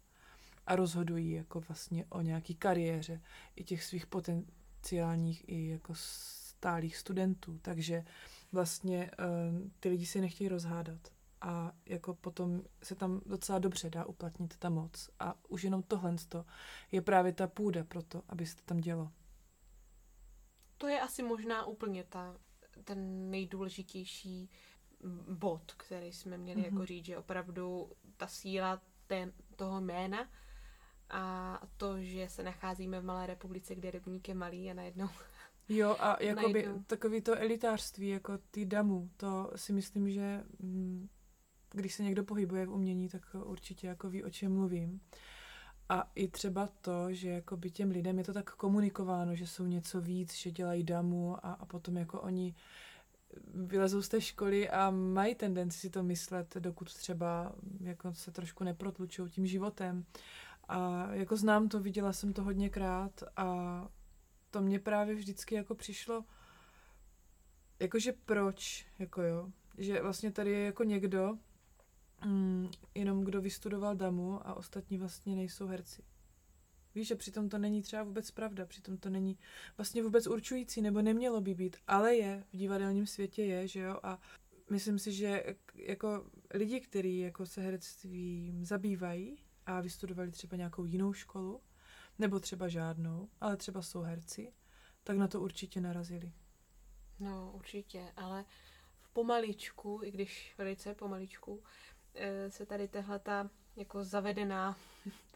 [0.67, 3.21] a rozhodují jako vlastně o nějaký kariéře
[3.57, 8.05] i těch svých potenciálních i jako stálých studentů, takže
[8.53, 9.11] vlastně e,
[9.81, 11.13] ty lidi si nechtějí rozhádat
[11.43, 15.11] a jako potom se tam docela dobře dá uplatnit ta moc.
[15.21, 16.17] A už jenom tohle
[16.93, 19.11] je právě ta půda pro to, aby se to tam dělo.
[20.79, 22.37] to je asi možná úplně ta,
[22.85, 24.51] ten nejdůležitější
[25.29, 26.65] bod, který jsme měli mm-hmm.
[26.65, 30.29] jako říct, že opravdu ta síla té, toho jména
[31.11, 35.09] a to, že se nacházíme v malé republice, kde rybník je malý a najednou
[35.69, 41.09] Jo, a jakoby takový to elitářství, jako ty damu, to si myslím, že mm,
[41.75, 45.01] když se někdo pohybuje v umění, tak určitě jako ví, o čem mluvím.
[45.89, 49.67] A i třeba to, že jako by těm lidem je to tak komunikováno, že jsou
[49.67, 52.55] něco víc, že dělají damu a, a potom jako oni
[53.55, 58.65] vylezou z té školy a mají tendenci si to myslet, dokud třeba jako se trošku
[58.65, 60.05] neprotlučují tím životem.
[60.69, 63.89] A jako znám to, viděla jsem to hodněkrát a
[64.51, 66.25] to mě právě vždycky jako přišlo,
[67.81, 71.39] jakože proč, jako jo, že vlastně tady je jako někdo,
[72.27, 76.03] mm, jenom kdo vystudoval damu a ostatní vlastně nejsou herci.
[76.95, 79.39] Víš, že přitom to není třeba vůbec pravda, přitom to není
[79.77, 84.01] vlastně vůbec určující, nebo nemělo by být, ale je, v divadelním světě je, že jo,
[84.03, 84.21] a
[84.71, 91.13] myslím si, že jako lidi, kteří jako se herectvím zabývají a vystudovali třeba nějakou jinou
[91.13, 91.61] školu,
[92.19, 94.53] nebo třeba žádnou, ale třeba jsou herci,
[95.05, 96.33] tak na to určitě narazili.
[97.21, 98.45] No, určitě, ale
[99.13, 101.63] pomaličku, i když velice pomaličku,
[102.49, 104.77] se tady tahle ta jako zavedená,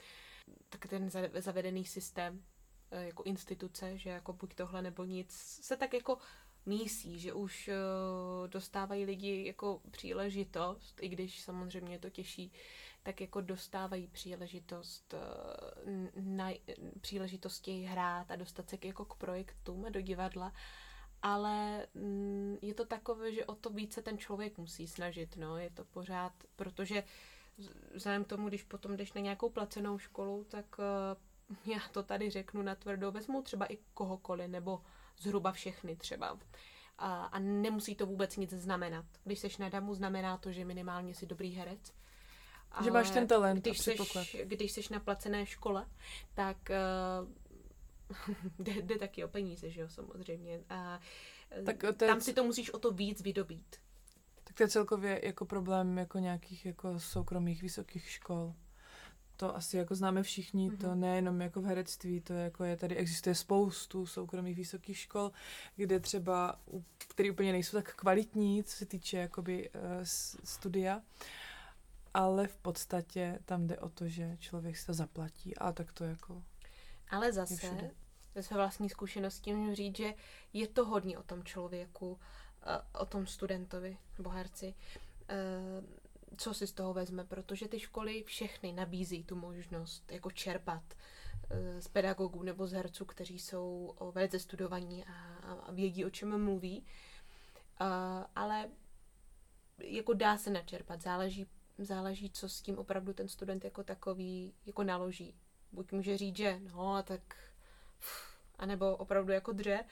[0.68, 2.44] tak ten zavedený systém
[2.90, 6.18] eh, jako instituce, že jako buď tohle nebo nic, se tak jako
[6.66, 12.52] mísí, že už uh, dostávají lidi jako příležitost, i když samozřejmě to těší,
[13.02, 15.14] tak jako dostávají příležitost
[16.14, 16.50] na
[17.00, 20.52] příležitosti hrát a dostat se jako k projektům a do divadla,
[21.22, 25.70] ale mm, je to takové, že o to více ten člověk musí snažit, no, je
[25.70, 27.04] to pořád, protože
[27.94, 32.30] vzhledem k tomu, když potom jdeš na nějakou placenou školu, tak uh, já to tady
[32.30, 34.80] řeknu na tvrdo, vezmu třeba i kohokoliv, nebo
[35.18, 36.38] zhruba všechny třeba.
[36.98, 39.04] A, a nemusí to vůbec nic znamenat.
[39.24, 41.94] Když seš na damu, znamená to, že minimálně jsi dobrý herec.
[42.70, 45.86] Ale že máš ten talent když seš, když seš na placené škole,
[46.34, 47.28] tak uh,
[48.58, 50.60] jde, jde taky o peníze, že jo, samozřejmě.
[50.70, 51.00] A
[51.64, 52.20] tak to tam je...
[52.20, 53.76] si to musíš o to víc vydobít.
[54.44, 58.54] Tak to je celkově jako problém jako nějakých jako soukromých vysokých škol
[59.36, 60.76] to asi jako známe všichni, mm-hmm.
[60.76, 61.00] to mhm.
[61.00, 65.32] nejenom jako v herectví, to jako je tady existuje spoustu soukromých vysokých škol,
[65.76, 66.60] kde třeba,
[66.98, 69.80] které úplně nejsou tak kvalitní, co se týče jakoby uh,
[70.44, 71.00] studia,
[72.14, 76.04] ale v podstatě tam jde o to, že člověk si to zaplatí a tak to
[76.04, 76.42] jako
[77.10, 77.90] Ale zase,
[78.34, 80.14] ve své vlastní zkušenosti můžu říct, že
[80.52, 82.18] je to hodně o tom člověku, uh,
[83.00, 84.74] o tom studentovi nebo herci.
[85.30, 85.84] Uh,
[86.36, 90.82] co si z toho vezme, protože ty školy všechny nabízí tu možnost jako čerpat
[91.50, 95.12] eh, z pedagogů nebo z herců, kteří jsou velice studovaní a,
[95.66, 96.84] a vědí, o čem mluví.
[98.34, 98.68] ale
[99.78, 101.46] jako dá se načerpat, záleží,
[101.78, 105.34] záleží, co s tím opravdu ten student jako takový jako naloží.
[105.76, 107.20] Buď může říct, že no, tak
[108.58, 109.84] anebo opravdu jako dře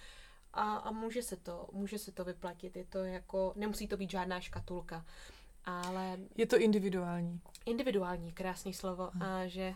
[0.53, 2.77] a, a může se to, může se to vyplatit.
[2.77, 5.05] Je to jako, nemusí to být žádná škatulka
[5.65, 6.19] ale...
[6.37, 7.41] Je to individuální.
[7.67, 9.11] Individuální, krásný slovo.
[9.13, 9.23] Hmm.
[9.23, 9.75] A že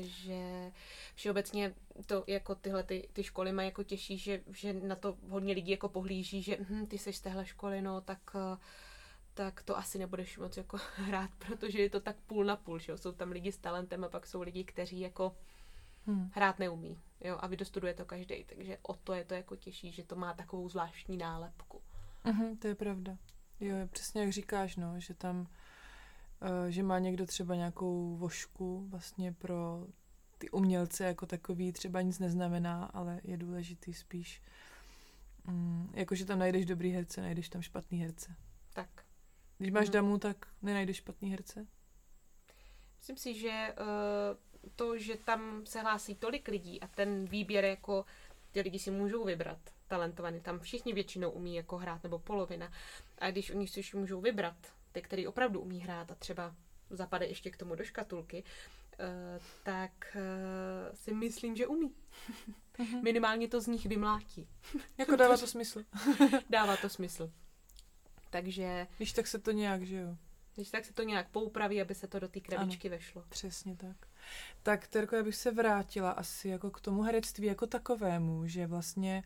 [0.00, 0.72] že
[1.14, 1.74] všeobecně
[2.06, 5.70] to jako tyhle ty, ty školy mají jako těžší, že, že na to hodně lidí
[5.70, 8.36] jako pohlíží, že hm, ty seš z téhle školy, no tak,
[9.36, 12.92] tak to asi nebudeš moc jako hrát, protože je to tak půl na půl, že
[12.92, 12.98] jo?
[12.98, 15.36] jsou tam lidi s talentem a pak jsou lidi, kteří jako
[16.06, 16.30] hmm.
[16.34, 20.02] hrát neumí, jo, a vydostuduje to každý, takže o to je to jako těžší, že
[20.02, 21.82] to má takovou zvláštní nálepku.
[22.24, 23.16] Mhm, to je pravda.
[23.60, 25.46] Jo, přesně jak říkáš, no, že tam, uh,
[26.68, 29.86] že má někdo třeba nějakou vošku vlastně pro
[30.38, 34.42] ty umělce jako takový třeba nic neznamená, ale je důležitý spíš,
[35.48, 38.36] um, jakože tam najdeš dobrý herce, najdeš tam špatný herce.
[38.74, 39.05] Tak.
[39.58, 39.92] Když máš mm.
[39.92, 41.66] damu, tak nenajdeš špatný herce?
[42.98, 48.04] Myslím si, že uh, to, že tam se hlásí tolik lidí a ten výběr jako
[48.52, 52.72] ty lidi si můžou vybrat talentovaný, tam všichni většinou umí jako hrát, nebo polovina,
[53.18, 54.56] a když oni si můžou vybrat,
[54.92, 56.54] ty, který opravdu umí hrát a třeba
[56.90, 61.94] zapade ještě k tomu do škatulky, uh, tak uh, si myslím, že umí.
[63.02, 64.48] Minimálně to z nich vymlátí.
[64.98, 65.84] jako dává to smysl.
[66.50, 67.32] dává to smysl.
[68.36, 68.86] Takže...
[68.96, 70.16] Když tak se to nějak, že jo.
[70.54, 73.24] Když tak se to nějak poupraví, aby se to do té krabičky ano, vešlo.
[73.28, 73.96] Přesně tak.
[74.62, 79.24] Tak, Terko, já bych se vrátila asi jako k tomu herectví jako takovému, že vlastně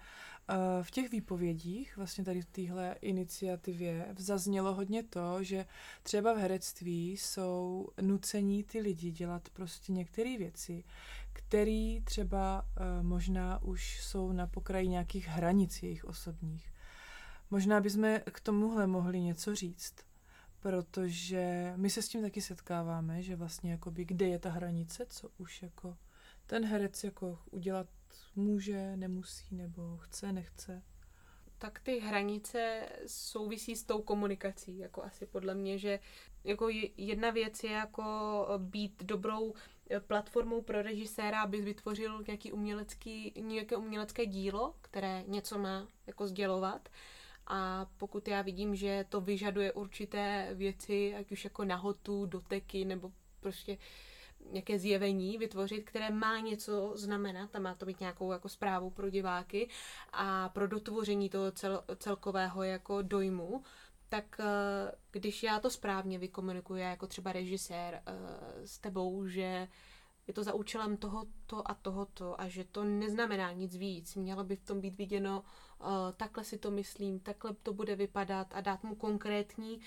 [0.51, 5.67] uh, v těch výpovědích, vlastně tady v téhle iniciativě, zaznělo hodně to, že
[6.03, 10.85] třeba v herectví jsou nucení ty lidi dělat prostě některé věci,
[11.33, 16.70] které třeba uh, možná už jsou na pokraji nějakých hranic jejich osobních.
[17.51, 19.95] Možná bychom k tomuhle mohli něco říct
[20.61, 25.29] protože my se s tím taky setkáváme, že vlastně jakoby, kde je ta hranice, co
[25.39, 25.97] už jako
[26.47, 27.87] ten herec jako udělat
[28.37, 30.83] může, nemusí, nebo chce, nechce.
[31.59, 35.99] Tak ty hranice souvisí s tou komunikací, jako asi podle mě, že
[36.45, 39.55] jako jedna věc je jako být dobrou
[40.07, 46.89] platformou pro režiséra, aby vytvořil nějaký umělecký, nějaké umělecké dílo, které něco má jako sdělovat
[47.53, 53.13] a pokud já vidím, že to vyžaduje určité věci, ať už jako nahotu, doteky nebo
[53.41, 53.79] prostě
[54.51, 59.11] nějaké zjevení vytvořit, které má něco znamenat a má to být nějakou jako zprávu pro
[59.11, 59.69] diváky
[60.13, 63.63] a pro dotvoření toho cel, celkového jako dojmu,
[64.09, 64.45] tak eh,
[65.11, 69.69] když já to správně vykomunikuji jako třeba režisér eh, s tebou, že
[70.27, 74.17] je to za účelem tohoto a tohoto a že to neznamená nic víc.
[74.17, 75.43] Mělo by v tom být viděno,
[76.17, 79.83] takhle si to myslím, takhle to bude vypadat a dát mu konkrétní uh,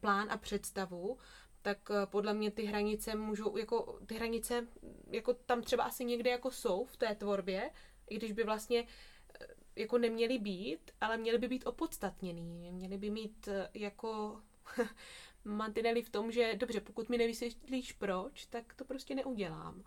[0.00, 1.18] plán a představu,
[1.62, 4.66] tak uh, podle mě ty hranice můžou, jako ty hranice,
[5.10, 7.70] jako tam třeba asi někde jako jsou v té tvorbě,
[8.10, 8.86] i když by vlastně
[9.76, 14.40] jako neměly být, ale měly by být opodstatněný, měly by mít jako
[15.44, 19.84] mantinely v tom, že dobře, pokud mi nevysvětlíš proč, tak to prostě neudělám.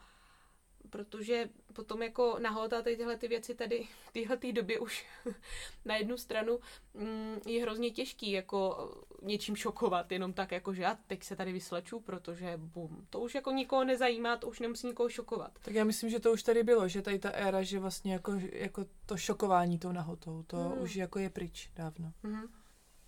[0.90, 5.06] Protože potom jako nahota tyhle ty věci tady v téhle době už
[5.86, 6.60] na jednu stranu
[6.94, 8.90] mm, je hrozně těžký jako
[9.22, 13.36] něčím šokovat, jenom tak jako, že já teď se tady vysleču, protože bum, to už
[13.36, 15.52] jako nikoho nezajímá, to už nemusí nikoho šokovat.
[15.62, 18.34] Tak já myslím, že to už tady bylo, že tady ta éra, že vlastně jako,
[18.52, 20.82] jako to šokování tou nahotou, to hmm.
[20.82, 22.14] už jako je pryč dávno.
[22.24, 22.48] Hmm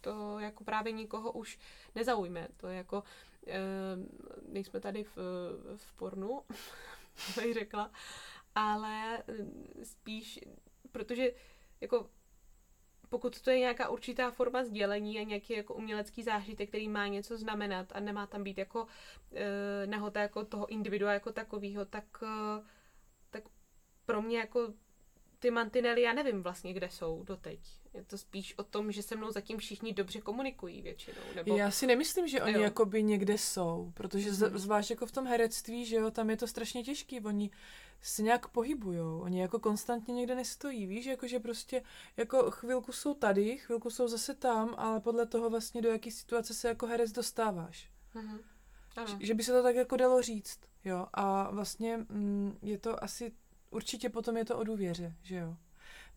[0.02, 1.60] to jako právě nikoho už
[1.96, 2.48] nezaujme.
[2.58, 3.04] To je jako,
[3.48, 3.60] e,
[4.48, 5.18] nejsme tady v,
[5.78, 6.42] v pornu,
[7.36, 7.92] bych řekla,
[8.56, 10.40] ale eh, spíš,
[10.92, 11.32] protože
[11.82, 12.10] jako
[13.10, 17.38] pokud to je nějaká určitá forma sdělení a nějaký jako umělecký zážitek, který má něco
[17.38, 18.88] znamenat a nemá tam být jako
[19.34, 22.62] e, nahota jako toho individua jako takového, tak, e,
[23.30, 23.44] tak
[24.06, 24.74] pro mě jako
[25.40, 27.60] ty mantinely, já nevím vlastně, kde jsou doteď.
[27.94, 31.22] Je to spíš o tom, že se mnou zatím všichni dobře komunikují většinou.
[31.36, 31.58] Nebo...
[31.58, 32.62] Já si nemyslím, že oni jo.
[32.62, 34.58] jakoby někde jsou, protože z, mhm.
[34.58, 37.52] zvlášť jako v tom herectví, že jo, tam je to strašně těžký, oni
[38.02, 41.84] se nějak pohybujou, oni jako konstantně někde nestojí, víš, jako že prostě
[42.18, 46.54] jako chvilku jsou tady, chvilku jsou zase tam, ale podle toho vlastně do jaký situace
[46.54, 47.90] se jako herec dostáváš.
[48.16, 48.40] Mm-hmm.
[49.08, 53.04] Že, že by se to tak jako dalo říct, jo, a vlastně mm, je to
[53.04, 53.32] asi
[53.70, 55.58] určitě potom je to o důvěře, že jo.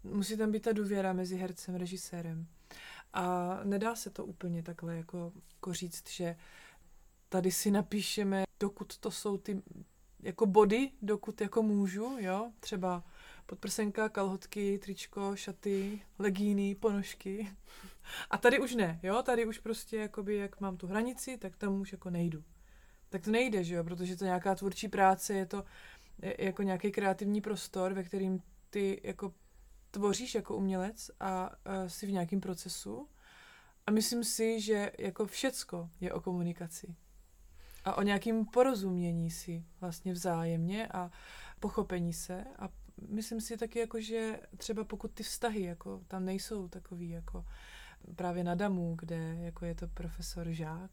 [0.04, 2.46] Musí tam být ta důvěra mezi hercem a režisérem.
[3.12, 6.36] A nedá se to úplně takhle jako, jako říct, že
[7.28, 9.62] tady si napíšeme, dokud to jsou ty
[10.22, 13.04] jako body, dokud jako můžu, jo, třeba
[13.46, 17.50] podprsenka, kalhotky, tričko, šaty, legíny, ponožky.
[18.30, 21.80] A tady už ne, jo, tady už prostě jakoby, jak mám tu hranici, tak tam
[21.80, 22.44] už jako nejdu.
[23.08, 25.64] Tak to nejde, že jo, protože to nějaká tvůrčí práce, je to
[26.38, 29.34] jako nějaký kreativní prostor, ve kterým ty jako
[29.90, 33.08] tvoříš jako umělec a uh, jsi v nějakém procesu.
[33.86, 36.94] A myslím si, že jako všecko je o komunikaci.
[37.84, 41.10] A o nějakém porozumění si vlastně vzájemně a
[41.60, 42.44] pochopení se.
[42.58, 42.68] A
[43.08, 47.44] myslím si taky, jako, že třeba pokud ty vztahy jako tam nejsou takový jako
[48.16, 50.90] právě na Damu, kde jako je to profesor žák,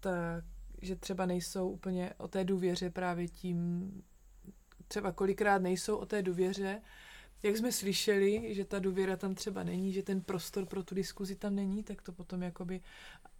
[0.00, 0.44] tak
[0.82, 3.90] že třeba nejsou úplně o té důvěře právě tím
[4.90, 6.82] třeba kolikrát nejsou o té důvěře,
[7.42, 11.36] jak jsme slyšeli, že ta důvěra tam třeba není, že ten prostor pro tu diskuzi
[11.36, 12.80] tam není, tak to potom jakoby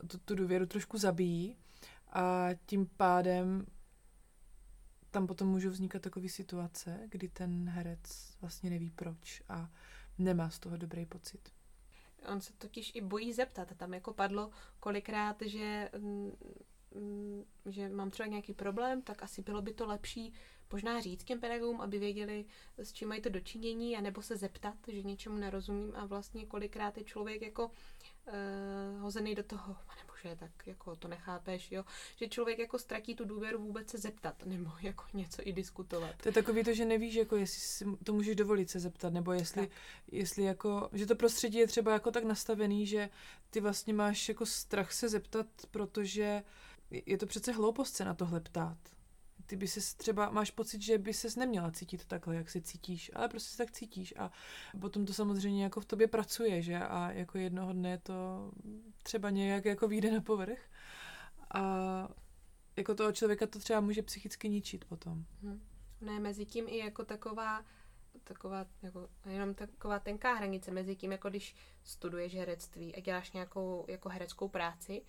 [0.07, 1.57] tu, tu důvěru trošku zabíjí
[2.13, 3.67] a tím pádem
[5.11, 9.71] tam potom můžou vznikat takové situace, kdy ten herec vlastně neví proč a
[10.19, 11.49] nemá z toho dobrý pocit.
[12.33, 13.73] On se totiž i bojí zeptat.
[13.77, 16.33] Tam jako padlo kolikrát, že, mm,
[16.95, 20.33] mm, že mám třeba nějaký problém, tak asi bylo by to lepší
[20.73, 22.45] možná říct těm pedagogům, aby věděli,
[22.79, 27.05] s čím mají to dočinění, anebo se zeptat, že něčemu nerozumím a vlastně kolikrát je
[27.05, 31.85] člověk jako uh, hozený do toho, pane bože, tak jako to nechápeš, jo,
[32.17, 36.17] že člověk jako ztratí tu důvěru vůbec se zeptat, nebo jako něco i diskutovat.
[36.23, 39.33] To je takový to, že nevíš, jako jestli si to můžeš dovolit se zeptat, nebo
[39.33, 39.71] jestli,
[40.13, 43.11] jestli jako, že to prostředí je třeba jako tak nastavený, že
[43.51, 46.43] ty vlastně máš jako strach se zeptat, protože
[46.91, 48.79] je to přece hloupost se na tohle ptát
[49.51, 53.11] ty by se třeba, máš pocit, že by ses neměla cítit takhle, jak se cítíš,
[53.15, 54.31] ale prostě se tak cítíš a
[54.81, 58.51] potom to samozřejmě jako v tobě pracuje, že a jako jednoho dne to
[59.03, 60.71] třeba nějak jako vyjde na povrch
[61.55, 61.63] a
[62.77, 65.25] jako toho člověka to třeba může psychicky ničit potom.
[65.43, 65.63] Hmm.
[66.01, 67.65] Ne, mezi tím i jako taková
[68.25, 73.85] taková, jako, jenom taková tenká hranice mezi tím, jako když studuješ herectví a děláš nějakou
[73.89, 75.03] jako hereckou práci,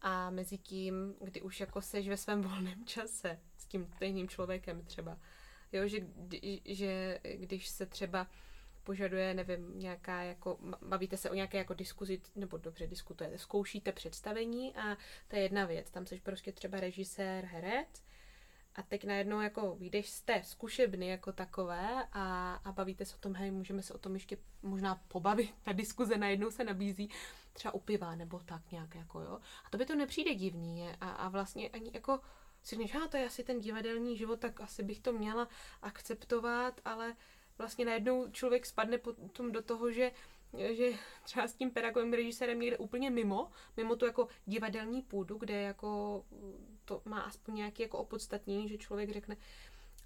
[0.00, 5.18] a mezi tím, kdy už jako seš ve svém volném čase tím stejným člověkem třeba.
[5.72, 6.00] Jo, že,
[6.64, 8.26] že když se třeba
[8.84, 14.76] požaduje, nevím, nějaká jako, bavíte se o nějaké jako diskuzi, nebo dobře diskutujete, zkoušíte představení
[14.76, 14.96] a
[15.28, 18.02] to je jedna věc, tam jsi prostě třeba režisér, herec
[18.74, 23.18] a teď najednou jako vyjdeš z té zkušebny jako takové a, a bavíte se o
[23.18, 27.10] tom, hej, můžeme se o tom ještě možná pobavit, ta diskuze najednou se nabízí
[27.52, 29.38] třeba u piva nebo tak nějak jako jo.
[29.64, 32.20] A to by to nepřijde divný a, a vlastně ani jako
[32.68, 35.48] si říkáš, to je asi ten divadelní život, tak asi bych to měla
[35.82, 37.16] akceptovat, ale
[37.58, 40.10] vlastně najednou člověk spadne potom do toho, že
[40.70, 40.92] že
[41.22, 46.24] třeba s tím pedagogem, režisérem někde úplně mimo, mimo tu jako divadelní půdu, kde jako
[46.84, 49.36] to má aspoň nějaký jako opodstatnění, že člověk řekne,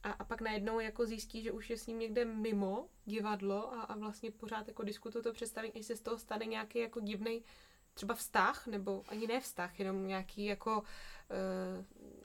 [0.02, 3.82] a, a pak najednou jako zjistí, že už je s ním někde mimo divadlo a,
[3.82, 7.44] a vlastně pořád jako diskutuje to představení, jestli se z toho stane nějaký jako divný
[7.94, 10.82] třeba vztah, nebo ani ne vztah, jenom nějaký jako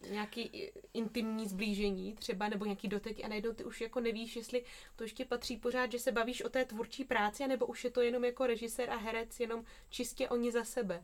[0.04, 4.64] uh, nějaký intimní zblížení třeba, nebo nějaký dotek a najednou ty už jako nevíš, jestli
[4.96, 8.02] to ještě patří pořád, že se bavíš o té tvůrčí práci, nebo už je to
[8.02, 11.04] jenom jako režisér a herec, jenom čistě oni za sebe.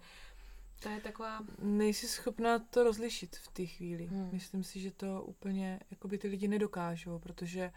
[0.83, 1.39] To je taková...
[1.59, 4.05] Nejsi schopná to rozlišit v té chvíli.
[4.05, 4.29] Hmm.
[4.33, 7.71] Myslím si, že to úplně jako by ty lidi nedokážou, protože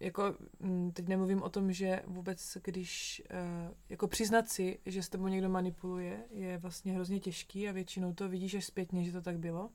[0.00, 5.08] jako mm, teď nemluvím o tom, že vůbec když uh, jako přiznat si, že s
[5.08, 9.22] tebou někdo manipuluje, je vlastně hrozně těžký a většinou to vidíš až zpětně, že to
[9.22, 9.70] tak bylo,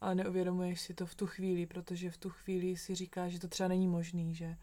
[0.00, 3.48] ale neuvědomuješ si to v tu chvíli, protože v tu chvíli si říkáš, že to
[3.48, 4.56] třeba není možný, že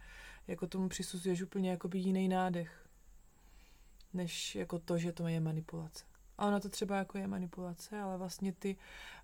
[0.47, 2.87] jako tomu přisuzuješ úplně jakoby jiný nádech,
[4.13, 6.03] než jako to, že to je manipulace.
[6.37, 8.75] A ona to třeba jako je manipulace, ale vlastně ty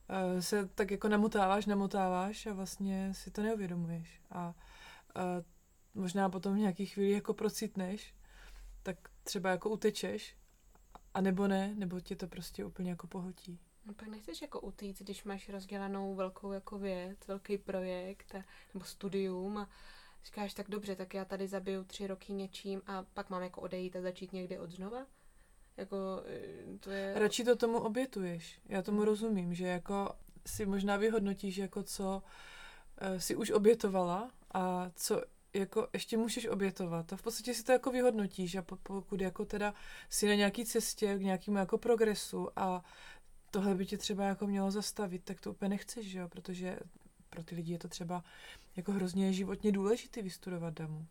[0.09, 4.21] uh, se tak jako namotáváš, namotáváš a vlastně si to neuvědomuješ.
[4.31, 4.53] A uh,
[5.93, 8.15] možná potom v nějaký chvíli jako procitneš,
[8.83, 10.35] tak třeba jako utečeš,
[11.13, 13.59] a nebo ne, nebo tě to prostě úplně jako pohltí.
[13.85, 18.43] No pak nechceš jako utíct, když máš rozdělanou velkou jako věc, velký projekt a,
[18.73, 19.69] nebo studium a
[20.25, 23.95] říkáš tak dobře, tak já tady zabiju tři roky něčím a pak mám jako odejít
[23.95, 25.05] a začít někdy od znova?
[25.77, 27.19] Jako, eh, to je...
[27.19, 28.61] Radši to tomu obětuješ.
[28.65, 30.15] Já tomu rozumím, že jako
[30.45, 32.23] si možná vyhodnotíš, jako co
[33.01, 35.21] uh, si už obětovala a co
[35.53, 37.13] jako ještě můžeš obětovat.
[37.13, 39.73] A v podstatě si to jako vyhodnotíš a pokud jako teda
[40.09, 42.83] si na nějaký cestě k nějakému jako progresu a
[43.51, 46.27] tohle by tě třeba jako mělo zastavit, tak to úplně nechceš, že jo?
[46.27, 46.79] protože
[47.29, 48.23] pro ty lidi je to třeba
[48.75, 51.07] jako hrozně životně důležité vystudovat damu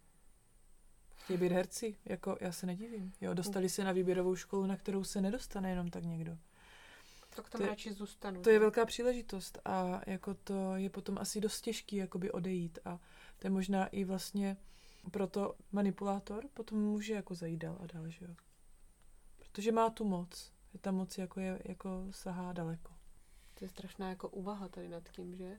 [1.27, 3.13] chtějí být herci, jako já se nedivím.
[3.21, 6.39] Jo, dostali se na výběrovou školu, na kterou se nedostane jenom tak někdo.
[7.37, 8.43] Tak tam to radši zůstanu.
[8.43, 13.01] To je velká příležitost a jako to je potom asi dost těžký jakoby odejít a
[13.39, 14.57] to je možná i vlastně
[15.11, 18.35] proto manipulátor potom může jako zajít dál a dál, že jo.
[19.39, 20.53] Protože má tu moc.
[20.81, 22.93] Ta moc jako, je, jako sahá daleko.
[23.55, 25.59] To je strašná jako úvaha tady nad tím, že?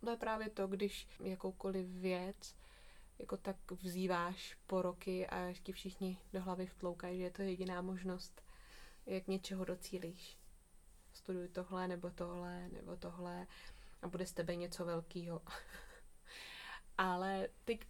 [0.00, 2.54] To je právě to, když jakoukoliv věc
[3.18, 7.82] jako tak vzýváš po roky a ti všichni do hlavy vtloukají, že je to jediná
[7.82, 8.42] možnost,
[9.06, 10.38] jak něčeho docílíš.
[11.24, 13.46] Studuj tohle, nebo tohle, nebo tohle
[14.02, 15.42] a bude z tebe něco velkého.
[16.98, 17.80] Ale teď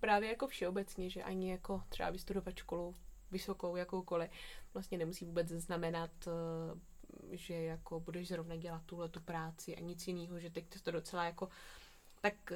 [0.00, 2.94] právě jako všeobecně, že ani jako třeba vystudovat školu
[3.30, 4.30] vysokou, jakoukoliv,
[4.74, 10.06] vlastně nemusí vůbec znamenat, eh, že jako budeš zrovna dělat tuhle tu práci a nic
[10.06, 11.48] jiného, že teď to docela jako
[12.20, 12.52] tak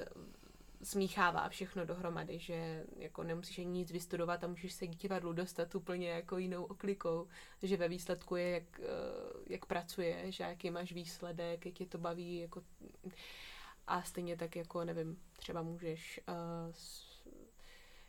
[0.82, 5.74] smíchává všechno dohromady, že jako nemusíš ani nic vystudovat a můžeš se k divadlu dostat
[5.74, 7.28] úplně jako jinou oklikou,
[7.62, 8.86] že ve výsledku je, jak, eh,
[9.46, 12.62] jak pracuješ, jaký máš výsledek, jak tě to baví, jako
[13.86, 16.74] a stejně tak jako, nevím, třeba můžeš uh,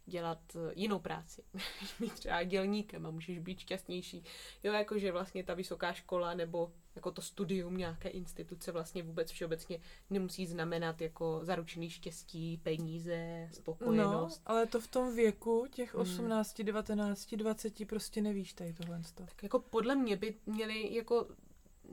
[0.10, 1.44] dělat eh, jinou práci.
[1.54, 4.24] Můžeš být třeba dělníkem a můžeš být šťastnější.
[4.64, 9.80] Jo, jakože vlastně ta vysoká škola nebo jako to studium nějaké instituce vlastně vůbec všeobecně
[10.10, 14.42] nemusí znamenat jako zaručený štěstí, peníze, spokojenost.
[14.46, 19.02] No, ale to v tom věku, těch 18, 19, 20, prostě nevíš tady tohle.
[19.16, 21.28] Tak jako podle mě by měli jako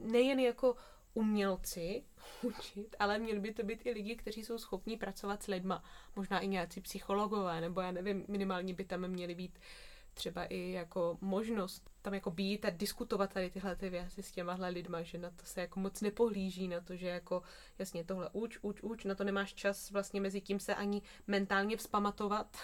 [0.05, 0.77] nejen jako
[1.17, 2.03] umělci
[2.43, 5.85] učit, ale měli by to být i lidi, kteří jsou schopní pracovat s lidma.
[6.17, 9.59] Možná i nějací psychologové, nebo já nevím, minimálně by tam měli být
[10.17, 14.69] třeba i jako možnost tam jako být a diskutovat tady tyhle ty věci s těmahle
[14.69, 17.43] lidma, že na to se jako moc nepohlíží, na to, že jako
[17.79, 21.77] jasně tohle uč, uč, uč, na to nemáš čas vlastně mezi tím se ani mentálně
[21.77, 22.57] vzpamatovat.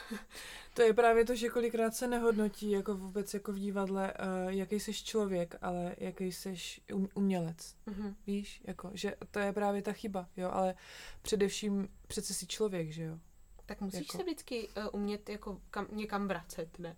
[0.74, 4.80] To je právě to, že kolikrát se nehodnotí jako vůbec jako v divadle, uh, jaký
[4.80, 6.54] jsi člověk, ale jaký jsi
[6.92, 7.76] um, umělec.
[7.86, 8.14] Mm-hmm.
[8.26, 10.74] Víš, jako, že to je právě ta chyba, jo, ale
[11.22, 13.18] především přece si člověk, že jo.
[13.66, 14.16] Tak musíš jako...
[14.16, 16.96] se vždycky uh, umět jako kam, někam vracet, ne?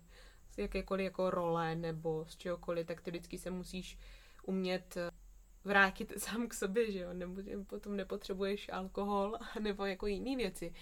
[0.55, 3.98] Z jakékoliv jako role nebo z čehokoliv, tak ty vždycky se musíš
[4.42, 5.11] umět eh,
[5.64, 10.74] vrátit sám k sobě, že jo, nebo potom nepotřebuješ alkohol nebo jako jiné věci.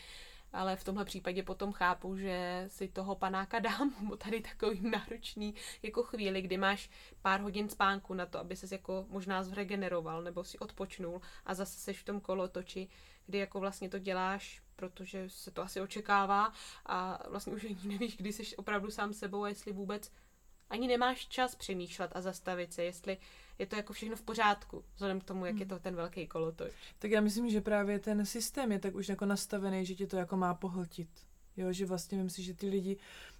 [0.52, 5.54] Ale v tomhle případě potom chápu, že si toho panáka dám, bo tady takový náročný
[5.82, 6.90] jako chvíli, kdy máš
[7.22, 11.80] pár hodin spánku na to, aby ses jako možná zregeneroval nebo si odpočnul a zase
[11.80, 12.88] seš v tom kolotoči,
[13.26, 16.52] kdy jako vlastně to děláš protože se to asi očekává
[16.86, 20.10] a vlastně už ani nevíš, kdy jsi opravdu sám sebou a jestli vůbec
[20.70, 23.16] ani nemáš čas přemýšlet a zastavit se, jestli
[23.58, 25.68] je to jako všechno v pořádku, vzhledem k tomu, jak je hmm.
[25.68, 26.72] to ten velký kolotoč.
[26.98, 30.16] Tak já myslím, že právě ten systém je tak už jako nastavený, že tě to
[30.16, 31.08] jako má pohltit.
[31.56, 32.96] Jo, že vlastně myslím si, že ty lidi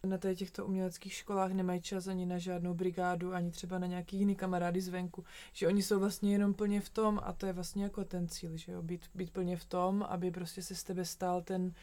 [0.06, 4.16] na těch těchto uměleckých školách nemají čas ani na žádnou brigádu, ani třeba na nějaký
[4.16, 5.24] jiný kamarády zvenku.
[5.52, 8.56] Že oni jsou vlastně jenom plně v tom a to je vlastně jako ten cíl,
[8.56, 11.74] že jo, být, být plně v tom, aby prostě se z tebe stál ten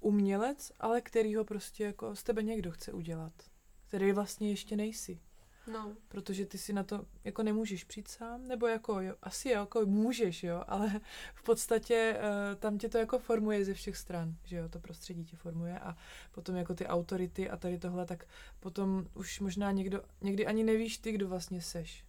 [0.00, 3.32] umělec, ale který ho prostě jako z tebe někdo chce udělat.
[3.88, 5.20] Který vlastně ještě nejsi.
[5.72, 5.96] No.
[6.08, 9.86] Protože ty si na to jako nemůžeš přijít sám, nebo jako jo, asi jo, jako
[9.86, 11.00] můžeš, jo, ale
[11.34, 15.24] v podstatě uh, tam tě to jako formuje ze všech stran, že jo, to prostředí
[15.24, 15.96] tě formuje a
[16.30, 18.26] potom jako ty autority a tady tohle, tak
[18.60, 22.04] potom už možná někdo, někdy ani nevíš ty, kdo vlastně seš.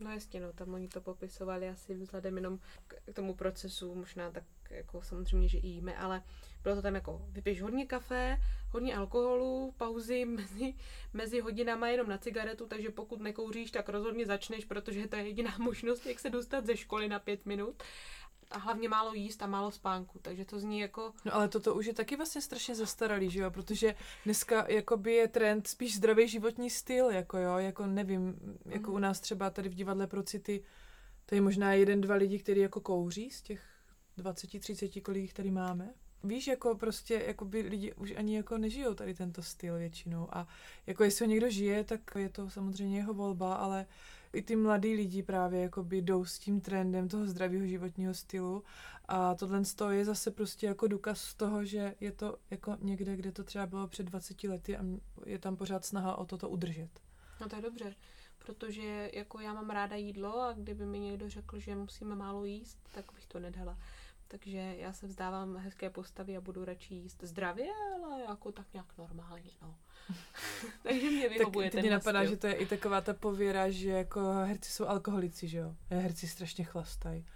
[0.00, 4.44] No jasně, no, tam oni to popisovali asi vzhledem jenom k tomu procesu, možná tak
[4.70, 6.22] jako samozřejmě, že i jíme, ale
[6.64, 8.38] bylo to tam jako vypiješ hodně kafe,
[8.70, 10.74] hodně alkoholu, pauzy mezi,
[11.12, 15.54] mezi hodinama jenom na cigaretu, takže pokud nekouříš, tak rozhodně začneš, protože to je jediná
[15.58, 17.82] možnost, jak se dostat ze školy na pět minut
[18.50, 21.12] a hlavně málo jíst a málo spánku, takže to zní jako...
[21.24, 23.94] No ale toto už je taky vlastně strašně zastaralý, že jo, protože
[24.24, 28.36] dneska jakoby je trend spíš zdravý životní styl, jako jo, jako nevím,
[28.66, 28.96] jako mm.
[28.96, 30.64] u nás třeba tady v divadle pro city,
[31.26, 33.62] to je možná jeden, dva lidi, kteří jako kouří z těch
[34.16, 35.94] 20, 30, kolik tady máme.
[36.24, 40.48] Víš, jako prostě, jako by lidi už ani jako nežijou tady tento styl většinou a
[40.86, 43.86] jako jestli ho někdo žije, tak je to samozřejmě jeho volba, ale
[44.32, 48.64] i ty mladí lidi právě jako by jdou s tím trendem toho zdravého životního stylu
[49.08, 53.44] a tohle je zase prostě jako důkaz toho, že je to jako někde, kde to
[53.44, 54.84] třeba bylo před 20 lety a
[55.26, 56.90] je tam pořád snaha o toto udržet.
[57.40, 57.94] No to je dobře,
[58.38, 62.78] protože jako já mám ráda jídlo a kdyby mi někdo řekl, že musíme málo jíst,
[62.94, 63.78] tak bych to nedala.
[64.28, 67.66] Takže já se vzdávám hezké postavy a budu radši jíst zdravě,
[68.04, 69.74] ale jako tak nějak normálně, no.
[70.82, 72.30] Takže mě vyhovuje tak teď napadá, styl.
[72.30, 75.74] že to je i taková ta pověra, že jako herci jsou alkoholici, že jo?
[75.90, 77.26] Herci strašně chlastají.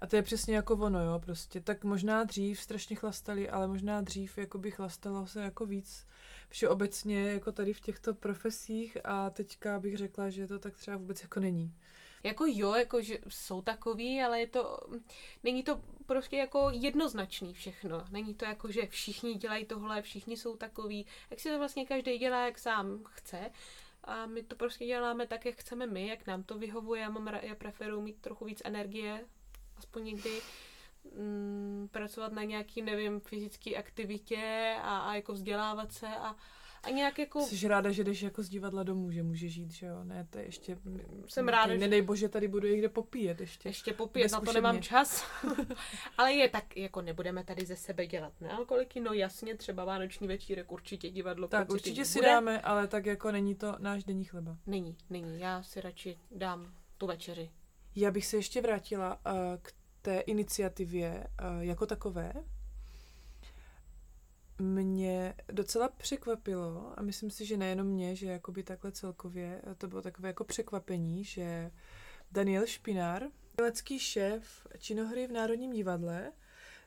[0.00, 1.60] A to je přesně jako ono, jo, prostě.
[1.60, 6.06] Tak možná dřív strašně chlastali, ale možná dřív jako by chlastalo se jako víc
[6.48, 11.22] všeobecně jako tady v těchto profesích a teďka bych řekla, že to tak třeba vůbec
[11.22, 11.74] jako není.
[12.22, 14.78] Jako jo, jako že jsou takový, ale je to,
[15.44, 18.04] není to prostě jako jednoznačný všechno.
[18.10, 22.18] Není to jako, že všichni dělají tohle, všichni jsou takový, jak si to vlastně každý
[22.18, 23.50] dělá, jak sám chce.
[24.04, 27.00] A my to prostě děláme tak, jak chceme my, jak nám to vyhovuje.
[27.00, 29.26] Já, mám, já preferuji mít trochu víc energie,
[29.76, 30.40] aspoň někdy
[31.16, 36.36] mm, pracovat na nějaký, nevím, fyzické aktivitě a, a jako vzdělávat se a,
[36.82, 37.40] a nějak jako...
[37.42, 40.04] Jsi ráda, že jdeš jako z divadla domů, že může žít, že jo?
[40.04, 40.78] Ne, to je ještě...
[41.26, 41.78] Jsem ráda, že...
[41.80, 43.68] Nedej bože, tady budu někde popíjet ještě.
[43.68, 45.26] Ještě popíjet, na to nemám čas.
[46.18, 50.72] Ale je tak, jako nebudeme tady ze sebe dělat nealkoholiky, no jasně, třeba vánoční večírek,
[50.72, 51.48] určitě divadlo.
[51.48, 52.28] Tak určitě si bude.
[52.28, 54.56] dáme, ale tak jako není to náš denní chleba.
[54.66, 55.40] Není, není.
[55.40, 57.50] Já si radši dám tu večeři.
[57.94, 59.72] Já bych se ještě vrátila uh, k
[60.02, 61.26] té iniciativě
[61.56, 62.32] uh, jako takové,
[64.58, 70.02] mě docela překvapilo, a myslím si, že nejenom mě, že jakoby takhle celkově, to bylo
[70.02, 71.70] takové jako překvapení, že
[72.32, 73.22] Daniel Špinár,
[73.60, 76.32] lecký šéf činohry v Národním divadle,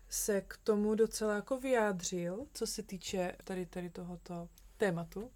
[0.10, 5.32] se k tomu docela jako vyjádřil, co se týče tady, tady tohoto tématu.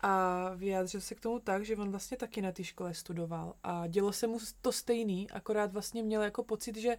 [0.00, 3.86] A vyjádřil se k tomu tak, že on vlastně taky na té škole studoval a
[3.86, 6.96] dělo se mu to stejný, akorát vlastně měl jako pocit, že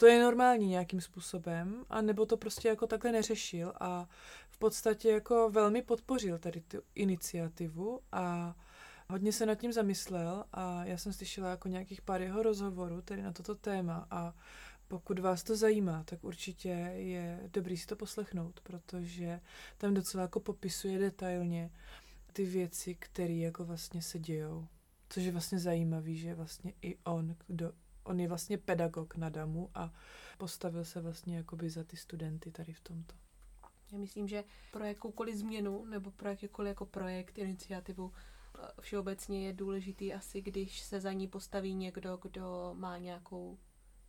[0.00, 4.08] to je normální nějakým způsobem, a nebo to prostě jako takhle neřešil a
[4.50, 8.56] v podstatě jako velmi podpořil tady tu iniciativu a
[9.08, 13.22] hodně se nad tím zamyslel a já jsem slyšela jako nějakých pár jeho rozhovorů tady
[13.22, 14.34] na toto téma a
[14.88, 19.40] pokud vás to zajímá, tak určitě je dobrý si to poslechnout, protože
[19.78, 21.70] tam docela jako popisuje detailně
[22.32, 24.66] ty věci, které jako vlastně se dějou.
[25.08, 27.72] Což je vlastně zajímavý, že vlastně i on, kdo,
[28.04, 29.92] on je vlastně pedagog na DAMu a
[30.38, 33.14] postavil se vlastně jakoby za ty studenty tady v tomto.
[33.92, 39.52] Já myslím, že pro jakoukoliv změnu nebo pro jakýkoliv jako projekt, iniciativu eh, všeobecně je
[39.52, 43.58] důležitý asi, když se za ní postaví někdo, kdo má nějakou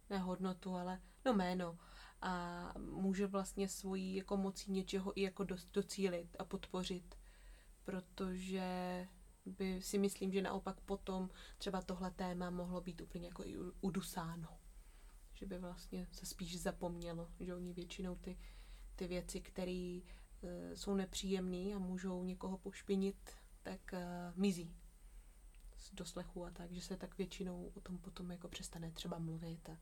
[0.10, 1.78] nehodnotu, ale no jméno
[2.22, 7.16] a může vlastně svojí jako mocí něčeho i jako docílit a podpořit
[7.86, 9.08] protože
[9.46, 14.58] by si myslím, že naopak potom třeba tohle téma mohlo být úplně jako i udusáno.
[15.34, 18.38] Že by vlastně se spíš zapomnělo, že oni většinou ty,
[18.96, 20.00] ty věci, které
[20.44, 23.32] e, jsou nepříjemné a můžou někoho pošpinit,
[23.64, 24.76] tak e, mizí
[25.78, 29.70] z doslechu a tak, že se tak většinou o tom potom jako přestane třeba mluvit
[29.70, 29.78] a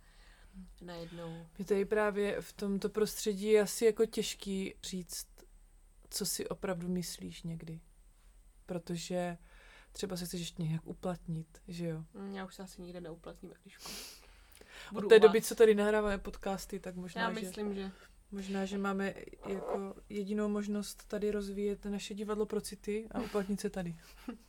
[0.82, 1.46] najednou.
[1.60, 5.28] Je tady právě v tomto prostředí asi jako těžký říct,
[6.10, 7.80] co si opravdu myslíš někdy
[8.70, 9.38] protože
[9.92, 12.04] třeba se chceš ještě nějak uplatnit, že jo?
[12.14, 13.78] Mm, já už se asi nikde neuplatním, když
[14.96, 17.82] Od té doby, co tady nahráváme podcasty, tak možná, Já myslím, že...
[17.82, 17.92] že...
[18.32, 19.14] Možná, že máme
[19.48, 23.96] jako jedinou možnost tady rozvíjet naše divadlo pro city a uplatnit se tady.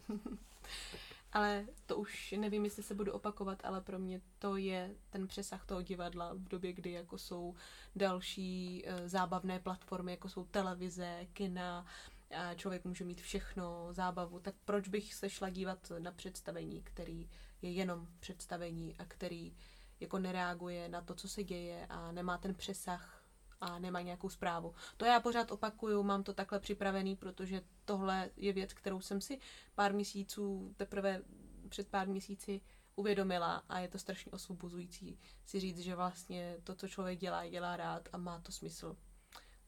[1.33, 5.67] ale to už nevím, jestli se budu opakovat, ale pro mě to je ten přesah
[5.67, 7.55] toho divadla v době, kdy jako jsou
[7.97, 11.87] další uh, zábavné platformy, jako jsou televize, kina,
[12.31, 17.31] a člověk může mít všechno, zábavu, tak proč bych se šla dívat na představení, který
[17.63, 19.57] je jenom představení a který
[20.01, 23.25] jako nereaguje na to, co se děje a nemá ten přesah
[23.61, 24.75] a nemá nějakou zprávu.
[24.97, 29.39] To já pořád opakuju, mám to takhle připravený, protože tohle je věc, kterou jsem si
[29.75, 31.23] pár měsíců, teprve
[31.69, 32.61] před pár měsíci
[32.97, 37.77] uvědomila a je to strašně osvobozující si říct, že vlastně to, co člověk dělá, dělá
[37.77, 38.97] rád a má to smysl.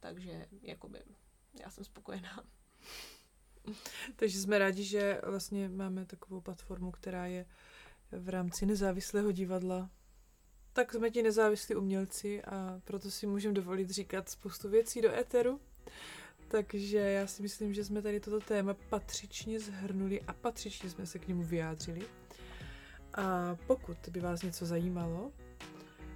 [0.01, 1.03] Takže jakoby
[1.61, 2.45] já jsem spokojená.
[4.17, 7.47] Takže jsme rádi, že vlastně máme takovou platformu, která je
[8.13, 9.91] v rámci nezávislého divadla.
[10.73, 15.61] Tak jsme ti nezávislí umělci a proto si můžeme dovolit říkat spoustu věcí do éteru.
[16.49, 21.19] Takže já si myslím, že jsme tady toto téma patřičně zhrnuli a patřičně jsme se
[21.19, 22.07] k němu vyjádřili.
[23.15, 25.33] A pokud by vás něco zajímalo,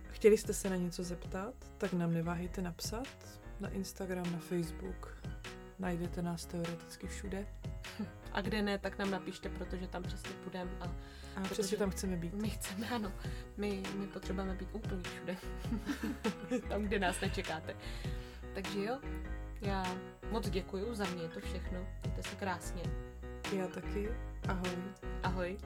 [0.09, 3.09] chtěli jste se na něco zeptat, tak nám neváhejte napsat
[3.61, 5.19] na Instagram, na Facebook.
[5.79, 7.47] Najdete nás teoreticky všude.
[8.33, 10.71] A kde ne, tak nám napište, protože tam přesně půjdeme.
[10.81, 10.85] A,
[11.37, 12.35] a přesně tam chceme být.
[12.35, 13.13] My chceme, ano.
[13.57, 15.37] My, my potřebujeme být úplně všude.
[16.69, 17.77] tam, kde nás nečekáte.
[18.55, 18.99] Takže jo,
[19.61, 19.97] já
[20.31, 21.87] moc děkuju, za mě je to všechno.
[22.03, 22.83] Mějte se krásně.
[23.53, 24.09] Já taky.
[24.49, 24.79] Ahoj.
[25.23, 25.59] Ahoj.